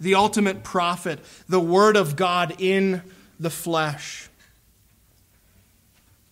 the 0.00 0.14
ultimate 0.14 0.64
prophet, 0.64 1.20
the 1.48 1.60
Word 1.60 1.96
of 1.96 2.16
God 2.16 2.54
in 2.58 3.02
the 3.38 3.50
flesh. 3.50 4.28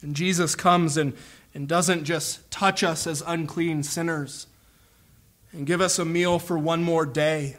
And 0.03 0.16
Jesus 0.16 0.55
comes 0.55 0.97
and, 0.97 1.14
and 1.55 1.68
doesn't 1.68 2.05
just 2.05 2.50
touch 2.50 2.82
us 2.82 3.07
as 3.07 3.22
unclean 3.26 3.82
sinners 3.82 4.46
and 5.53 5.66
give 5.66 5.80
us 5.80 5.98
a 5.98 6.05
meal 6.05 6.38
for 6.38 6.59
one 6.59 6.82
more 6.82 7.05
day. 7.05 7.57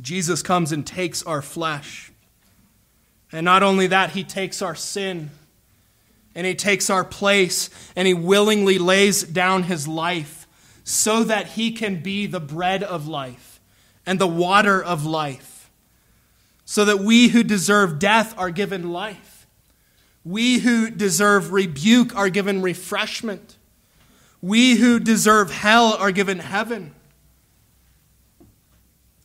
Jesus 0.00 0.42
comes 0.42 0.72
and 0.72 0.86
takes 0.86 1.22
our 1.22 1.40
flesh. 1.40 2.10
And 3.30 3.44
not 3.44 3.62
only 3.62 3.86
that, 3.86 4.10
he 4.10 4.24
takes 4.24 4.60
our 4.60 4.74
sin 4.74 5.30
and 6.34 6.46
he 6.46 6.54
takes 6.54 6.90
our 6.90 7.04
place 7.04 7.70
and 7.94 8.06
he 8.06 8.14
willingly 8.14 8.78
lays 8.78 9.22
down 9.22 9.64
his 9.64 9.86
life 9.86 10.46
so 10.84 11.24
that 11.24 11.48
he 11.48 11.70
can 11.72 12.02
be 12.02 12.26
the 12.26 12.40
bread 12.40 12.82
of 12.82 13.06
life 13.06 13.60
and 14.04 14.18
the 14.18 14.26
water 14.26 14.82
of 14.82 15.06
life. 15.06 15.70
So 16.64 16.84
that 16.86 16.98
we 16.98 17.28
who 17.28 17.42
deserve 17.42 17.98
death 17.98 18.34
are 18.36 18.50
given 18.50 18.92
life. 18.92 19.31
We 20.24 20.58
who 20.60 20.90
deserve 20.90 21.52
rebuke 21.52 22.14
are 22.14 22.28
given 22.28 22.62
refreshment. 22.62 23.56
We 24.40 24.76
who 24.76 25.00
deserve 25.00 25.50
hell 25.50 25.94
are 25.94 26.12
given 26.12 26.38
heaven. 26.38 26.94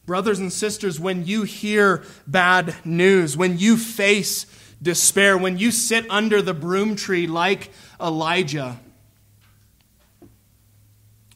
Brothers 0.06 0.40
and 0.40 0.54
sisters, 0.54 1.00
when 1.00 1.26
you 1.26 1.44
hear 1.44 2.04
bad 2.26 2.76
news, 2.86 3.36
when 3.36 3.58
you 3.58 3.78
face 3.78 4.46
despair, 4.82 5.38
when 5.38 5.58
you 5.58 5.70
sit 5.70 6.10
under 6.10 6.42
the 6.42 6.54
broom 6.54 6.96
tree 6.96 7.28
like 7.28 7.72
Elijah, 8.00 8.80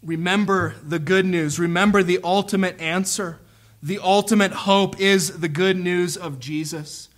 remember 0.04 0.76
the 0.84 1.00
good 1.00 1.26
news. 1.26 1.60
Remember 1.60 2.02
the 2.02 2.20
ultimate 2.24 2.80
answer. 2.80 3.40
The 3.84 4.00
ultimate 4.00 4.52
hope 4.52 5.00
is 5.02 5.40
the 5.40 5.50
good 5.50 5.78
news 5.78 6.16
of 6.16 6.40
Jesus, 6.40 7.10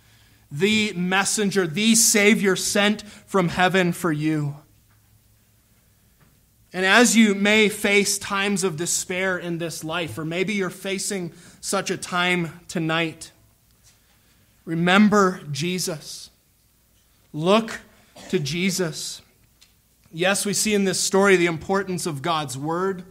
the 0.50 0.92
messenger, 0.92 1.66
the 1.66 1.94
Savior 1.94 2.56
sent 2.56 3.02
from 3.02 3.48
heaven 3.48 3.92
for 3.92 4.12
you. 4.12 4.56
And 6.72 6.84
as 6.84 7.16
you 7.16 7.36
may 7.36 7.68
face 7.68 8.18
times 8.18 8.64
of 8.64 8.76
despair 8.76 9.38
in 9.38 9.58
this 9.58 9.84
life, 9.84 10.18
or 10.18 10.24
maybe 10.24 10.54
you're 10.54 10.70
facing 10.70 11.32
such 11.60 11.88
a 11.88 11.96
time 11.96 12.60
tonight, 12.66 13.30
remember 14.64 15.40
Jesus. 15.52 16.30
Look 17.32 17.80
to 18.30 18.40
Jesus. 18.40 19.22
Yes, 20.12 20.44
we 20.44 20.52
see 20.52 20.74
in 20.74 20.84
this 20.84 21.00
story 21.00 21.36
the 21.36 21.46
importance 21.46 22.06
of 22.06 22.22
God's 22.22 22.58
Word. 22.58 23.04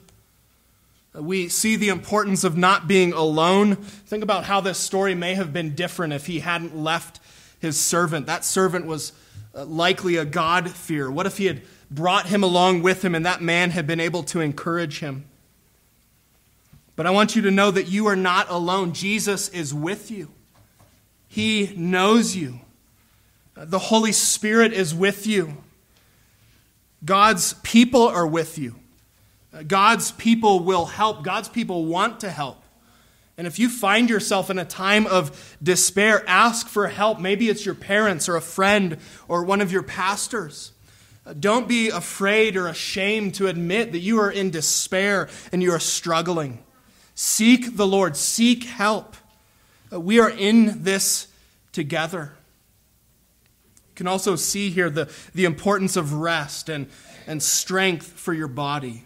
We 1.13 1.47
see 1.47 1.75
the 1.75 1.89
importance 1.89 2.43
of 2.43 2.57
not 2.57 2.87
being 2.87 3.13
alone. 3.13 3.75
Think 3.75 4.23
about 4.23 4.45
how 4.45 4.61
this 4.61 4.77
story 4.77 5.13
may 5.13 5.35
have 5.35 5.53
been 5.53 5.75
different 5.75 6.11
if 6.11 6.25
he 6.25 6.39
hadn't 6.39 6.75
left 6.75 7.19
his 7.63 7.79
servant. 7.79 8.27
That 8.27 8.45
servant 8.45 8.85
was 8.85 9.13
uh, 9.55 9.65
likely 9.65 10.17
a 10.17 10.25
God-fearer. 10.25 11.11
What 11.11 11.25
if 11.25 11.37
he 11.37 11.45
had 11.45 11.63
brought 11.89 12.27
him 12.27 12.43
along 12.43 12.81
with 12.81 13.03
him, 13.03 13.15
and 13.15 13.25
that 13.25 13.41
man 13.41 13.71
had 13.71 13.87
been 13.87 13.99
able 13.99 14.23
to 14.23 14.39
encourage 14.39 14.99
him. 14.99 15.25
But 16.95 17.07
I 17.07 17.11
want 17.11 17.35
you 17.35 17.41
to 17.43 17.51
know 17.51 17.71
that 17.71 17.87
you 17.87 18.07
are 18.07 18.15
not 18.15 18.49
alone. 18.49 18.93
Jesus 18.93 19.49
is 19.49 19.73
with 19.73 20.11
you, 20.11 20.31
He 21.27 21.73
knows 21.75 22.35
you. 22.35 22.59
The 23.55 23.79
Holy 23.79 24.11
Spirit 24.11 24.73
is 24.73 24.95
with 24.95 25.27
you. 25.27 25.57
God's 27.05 27.53
people 27.61 28.07
are 28.07 28.25
with 28.25 28.57
you. 28.57 28.75
God's 29.67 30.11
people 30.11 30.61
will 30.61 30.85
help. 30.85 31.23
God's 31.23 31.49
people 31.49 31.85
want 31.85 32.21
to 32.21 32.31
help. 32.31 32.62
And 33.37 33.47
if 33.47 33.57
you 33.57 33.67
find 33.67 34.09
yourself 34.09 34.49
in 34.49 34.59
a 34.59 34.65
time 34.65 35.07
of 35.07 35.57
despair, 35.61 36.23
ask 36.27 36.67
for 36.67 36.87
help. 36.87 37.19
Maybe 37.19 37.49
it's 37.49 37.65
your 37.65 37.75
parents 37.75 38.29
or 38.29 38.35
a 38.35 38.41
friend 38.41 38.97
or 39.27 39.43
one 39.43 39.59
of 39.59 39.71
your 39.71 39.83
pastors. 39.83 40.71
Don't 41.39 41.67
be 41.67 41.89
afraid 41.89 42.57
or 42.57 42.67
ashamed 42.67 43.35
to 43.35 43.47
admit 43.47 43.93
that 43.93 43.99
you 43.99 44.19
are 44.19 44.29
in 44.29 44.51
despair 44.51 45.29
and 45.51 45.63
you 45.63 45.71
are 45.71 45.79
struggling. 45.79 46.59
Seek 47.15 47.77
the 47.77 47.87
Lord, 47.87 48.17
seek 48.17 48.65
help. 48.65 49.15
Uh, 49.91 49.99
we 49.99 50.19
are 50.19 50.29
in 50.29 50.83
this 50.83 51.27
together. 51.71 52.33
You 53.89 53.95
can 53.95 54.07
also 54.07 54.35
see 54.35 54.69
here 54.69 54.89
the, 54.89 55.11
the 55.33 55.45
importance 55.45 55.95
of 55.95 56.13
rest 56.13 56.67
and, 56.67 56.87
and 57.25 57.41
strength 57.41 58.07
for 58.07 58.33
your 58.33 58.47
body. 58.47 59.05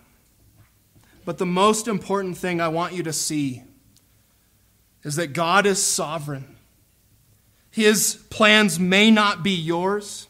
But 1.24 1.38
the 1.38 1.46
most 1.46 1.88
important 1.88 2.38
thing 2.38 2.60
I 2.60 2.70
want 2.70 2.94
you 2.94 3.04
to 3.04 3.14
see 3.14 3.64
is 5.08 5.16
that 5.16 5.32
God 5.32 5.66
is 5.66 5.82
sovereign. 5.82 6.58
His 7.72 8.16
plans 8.30 8.78
may 8.78 9.10
not 9.10 9.42
be 9.42 9.56
yours, 9.56 10.28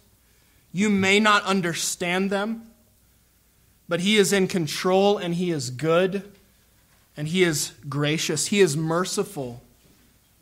you 0.72 0.88
may 0.88 1.20
not 1.20 1.44
understand 1.46 2.30
them, 2.30 2.62
but 3.90 4.02
He 4.02 4.18
is 4.18 4.32
in 4.32 4.48
control 4.48 5.18
and 5.18 5.34
He 5.34 5.50
is 5.50 5.72
good 5.72 6.32
and 7.16 7.28
He 7.28 7.42
is 7.44 7.74
gracious. 7.90 8.48
He 8.48 8.60
is 8.60 8.78
merciful 8.78 9.64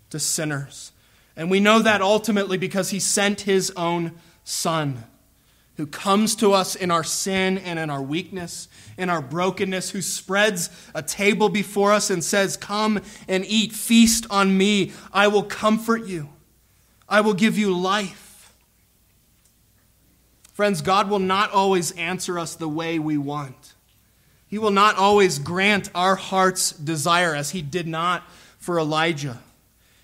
to 0.09 0.19
sinners. 0.19 0.91
And 1.37 1.49
we 1.49 1.61
know 1.61 1.79
that 1.79 2.01
ultimately 2.01 2.57
because 2.57 2.89
He 2.89 2.99
sent 2.99 3.41
His 3.41 3.71
own 3.77 4.11
Son 4.43 5.05
who 5.77 5.85
comes 5.85 6.35
to 6.37 6.53
us 6.53 6.75
in 6.75 6.89
our 6.89 7.03
sin 7.03 7.57
and 7.57 7.77
in 7.77 7.89
our 7.89 8.01
weakness, 8.01 8.67
in 8.97 9.09
our 9.09 9.21
brokenness, 9.21 9.89
who 9.89 10.01
spreads 10.01 10.69
a 10.93 11.01
table 11.01 11.49
before 11.49 11.91
us 11.91 12.09
and 12.09 12.23
says, 12.23 12.55
Come 12.55 13.01
and 13.27 13.45
eat, 13.45 13.73
feast 13.73 14.25
on 14.29 14.57
me. 14.57 14.93
I 15.11 15.27
will 15.27 15.43
comfort 15.43 16.05
you, 16.05 16.29
I 17.09 17.21
will 17.21 17.33
give 17.33 17.57
you 17.57 17.75
life. 17.75 18.53
Friends, 20.53 20.81
God 20.81 21.09
will 21.09 21.19
not 21.19 21.51
always 21.51 21.91
answer 21.91 22.39
us 22.39 22.55
the 22.55 22.69
way 22.69 22.97
we 22.97 23.17
want. 23.17 23.73
He 24.47 24.57
will 24.57 24.71
not 24.71 24.95
always 24.95 25.37
grant 25.37 25.89
our 25.93 26.15
heart's 26.15 26.71
desire, 26.71 27.35
as 27.35 27.49
he 27.49 27.61
did 27.61 27.87
not 27.87 28.23
for 28.57 28.79
Elijah. 28.79 29.39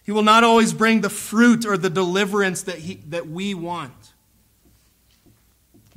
He 0.03 0.11
will 0.11 0.24
not 0.24 0.43
always 0.43 0.74
bring 0.74 0.99
the 0.99 1.09
fruit 1.09 1.65
or 1.65 1.78
the 1.78 1.89
deliverance 1.89 2.63
that, 2.63 2.80
he, 2.80 2.95
that 3.07 3.30
we 3.30 3.53
want. 3.53 4.11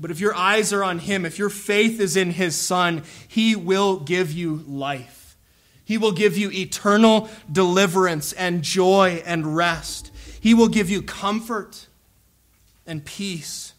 But 0.05 0.11
if 0.11 0.21
your 0.21 0.35
eyes 0.35 0.71
are 0.75 0.85
on 0.85 0.99
him, 0.99 1.25
if 1.25 1.39
your 1.39 1.49
faith 1.49 1.99
is 1.99 2.15
in 2.15 2.33
his 2.33 2.55
son, 2.55 3.05
he 3.27 3.57
will 3.57 3.97
give 3.97 4.33
you 4.33 4.63
life. 4.69 5.35
He 5.83 5.97
will 5.97 6.13
give 6.13 6.37
you 6.37 6.51
eternal 6.51 7.31
deliverance 7.51 8.35
and 8.35 8.61
joy 8.61 9.23
and 9.25 9.57
rest. 9.57 10.13
He 10.39 10.53
will 10.53 10.69
give 10.69 10.91
you 10.91 11.01
comfort 11.01 11.87
and 12.87 13.03
peace. 13.03 13.73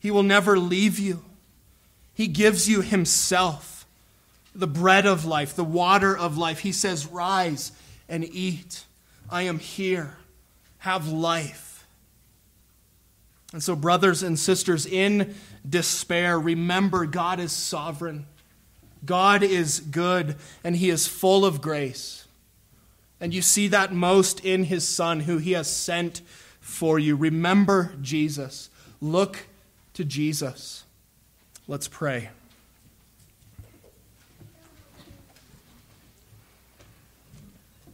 He 0.00 0.10
will 0.10 0.24
never 0.24 0.58
leave 0.58 0.98
you. 0.98 1.22
He 2.12 2.26
gives 2.26 2.68
you 2.68 2.80
Himself, 2.80 3.86
the 4.56 4.66
bread 4.66 5.06
of 5.06 5.24
life, 5.24 5.54
the 5.54 5.62
water 5.62 6.18
of 6.18 6.36
life. 6.36 6.58
He 6.58 6.72
says, 6.72 7.06
Rise 7.06 7.70
and 8.08 8.24
eat. 8.24 8.82
I 9.30 9.42
am 9.42 9.60
here. 9.60 10.16
Have 10.78 11.06
life. 11.06 11.68
And 13.52 13.62
so, 13.62 13.74
brothers 13.74 14.22
and 14.22 14.38
sisters, 14.38 14.84
in 14.84 15.34
despair, 15.68 16.38
remember 16.38 17.06
God 17.06 17.40
is 17.40 17.52
sovereign. 17.52 18.26
God 19.04 19.42
is 19.42 19.80
good, 19.80 20.36
and 20.64 20.76
He 20.76 20.90
is 20.90 21.06
full 21.06 21.44
of 21.44 21.60
grace. 21.60 22.26
And 23.20 23.34
you 23.34 23.42
see 23.42 23.68
that 23.68 23.92
most 23.92 24.44
in 24.44 24.64
His 24.64 24.86
Son, 24.86 25.20
who 25.20 25.38
He 25.38 25.52
has 25.52 25.70
sent 25.70 26.22
for 26.60 26.98
you. 26.98 27.16
Remember 27.16 27.92
Jesus. 28.00 28.70
Look 29.00 29.46
to 29.94 30.04
Jesus. 30.04 30.84
Let's 31.66 31.88
pray. 31.88 32.30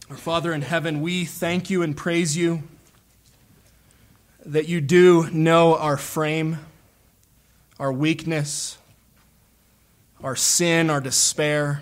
Our 0.09 0.17
Father 0.17 0.53
in 0.53 0.61
heaven, 0.61 1.01
we 1.01 1.25
thank 1.25 1.69
you 1.69 1.81
and 1.81 1.97
praise 1.97 2.37
you 2.37 2.63
that 4.45 4.67
you 4.67 4.79
do 4.79 5.29
know 5.31 5.75
our 5.75 5.97
frame, 5.97 6.59
our 7.79 7.91
weakness, 7.91 8.77
our 10.23 10.35
sin, 10.35 10.89
our 10.89 11.01
despair, 11.01 11.81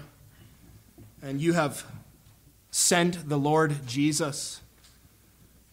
and 1.22 1.40
you 1.40 1.54
have 1.54 1.86
sent 2.72 3.30
the 3.30 3.38
Lord 3.38 3.88
Jesus 3.88 4.62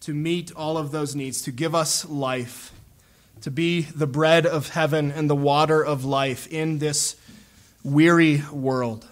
to 0.01 0.13
meet 0.13 0.51
all 0.55 0.77
of 0.77 0.91
those 0.91 1.15
needs, 1.15 1.41
to 1.43 1.51
give 1.51 1.75
us 1.75 2.07
life 2.07 2.71
to 3.41 3.51
be 3.51 3.81
the 3.81 4.07
bread 4.07 4.45
of 4.45 4.69
heaven 4.69 5.11
and 5.11 5.29
the 5.29 5.35
water 5.35 5.83
of 5.83 6.05
life 6.05 6.47
in 6.51 6.77
this 6.77 7.15
weary 7.83 8.43
world. 8.51 9.05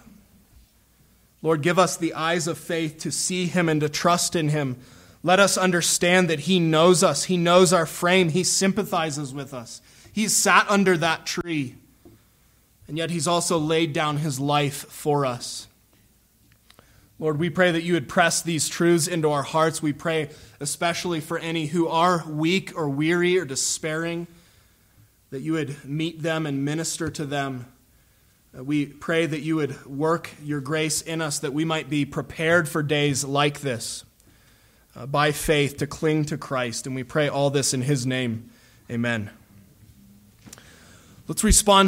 Lord, 1.42 1.62
give 1.62 1.78
us 1.78 1.96
the 1.96 2.14
eyes 2.14 2.46
of 2.46 2.58
faith 2.58 2.98
to 2.98 3.10
see 3.10 3.46
him 3.46 3.68
and 3.68 3.80
to 3.80 3.88
trust 3.88 4.36
in 4.36 4.50
him. 4.50 4.76
Let 5.22 5.40
us 5.40 5.58
understand 5.58 6.30
that 6.30 6.40
he 6.40 6.60
knows 6.60 7.02
us, 7.02 7.24
he 7.24 7.36
knows 7.36 7.72
our 7.72 7.86
frame, 7.86 8.28
he 8.30 8.44
sympathizes 8.44 9.34
with 9.34 9.52
us. 9.52 9.82
He's 10.12 10.34
sat 10.34 10.68
under 10.68 10.96
that 10.96 11.26
tree, 11.26 11.76
and 12.88 12.98
yet 12.98 13.10
he's 13.10 13.28
also 13.28 13.58
laid 13.58 13.92
down 13.92 14.18
his 14.18 14.40
life 14.40 14.86
for 14.88 15.24
us. 15.24 15.68
Lord, 17.18 17.38
we 17.38 17.50
pray 17.50 17.70
that 17.70 17.82
you 17.82 17.92
would 17.92 18.08
press 18.08 18.40
these 18.40 18.68
truths 18.68 19.06
into 19.06 19.30
our 19.30 19.42
hearts. 19.42 19.82
We 19.82 19.92
pray 19.92 20.30
especially 20.58 21.20
for 21.20 21.38
any 21.38 21.66
who 21.66 21.86
are 21.86 22.24
weak 22.26 22.76
or 22.76 22.88
weary 22.88 23.38
or 23.38 23.44
despairing, 23.44 24.26
that 25.30 25.40
you 25.40 25.52
would 25.52 25.84
meet 25.84 26.22
them 26.22 26.46
and 26.46 26.64
minister 26.64 27.10
to 27.10 27.26
them. 27.26 27.66
Uh, 28.56 28.64
we 28.64 28.86
pray 28.86 29.26
that 29.26 29.40
you 29.40 29.56
would 29.56 29.86
work 29.86 30.30
your 30.42 30.60
grace 30.60 31.02
in 31.02 31.20
us 31.20 31.38
that 31.40 31.52
we 31.52 31.64
might 31.64 31.88
be 31.88 32.04
prepared 32.04 32.68
for 32.68 32.82
days 32.82 33.24
like 33.24 33.60
this 33.60 34.04
uh, 34.96 35.06
by 35.06 35.30
faith 35.30 35.76
to 35.76 35.86
cling 35.86 36.24
to 36.24 36.36
Christ. 36.36 36.86
And 36.86 36.96
we 36.96 37.04
pray 37.04 37.28
all 37.28 37.50
this 37.50 37.72
in 37.72 37.82
his 37.82 38.06
name. 38.06 38.50
Amen. 38.90 39.30
Let's 41.30 41.44
respond 41.44 41.78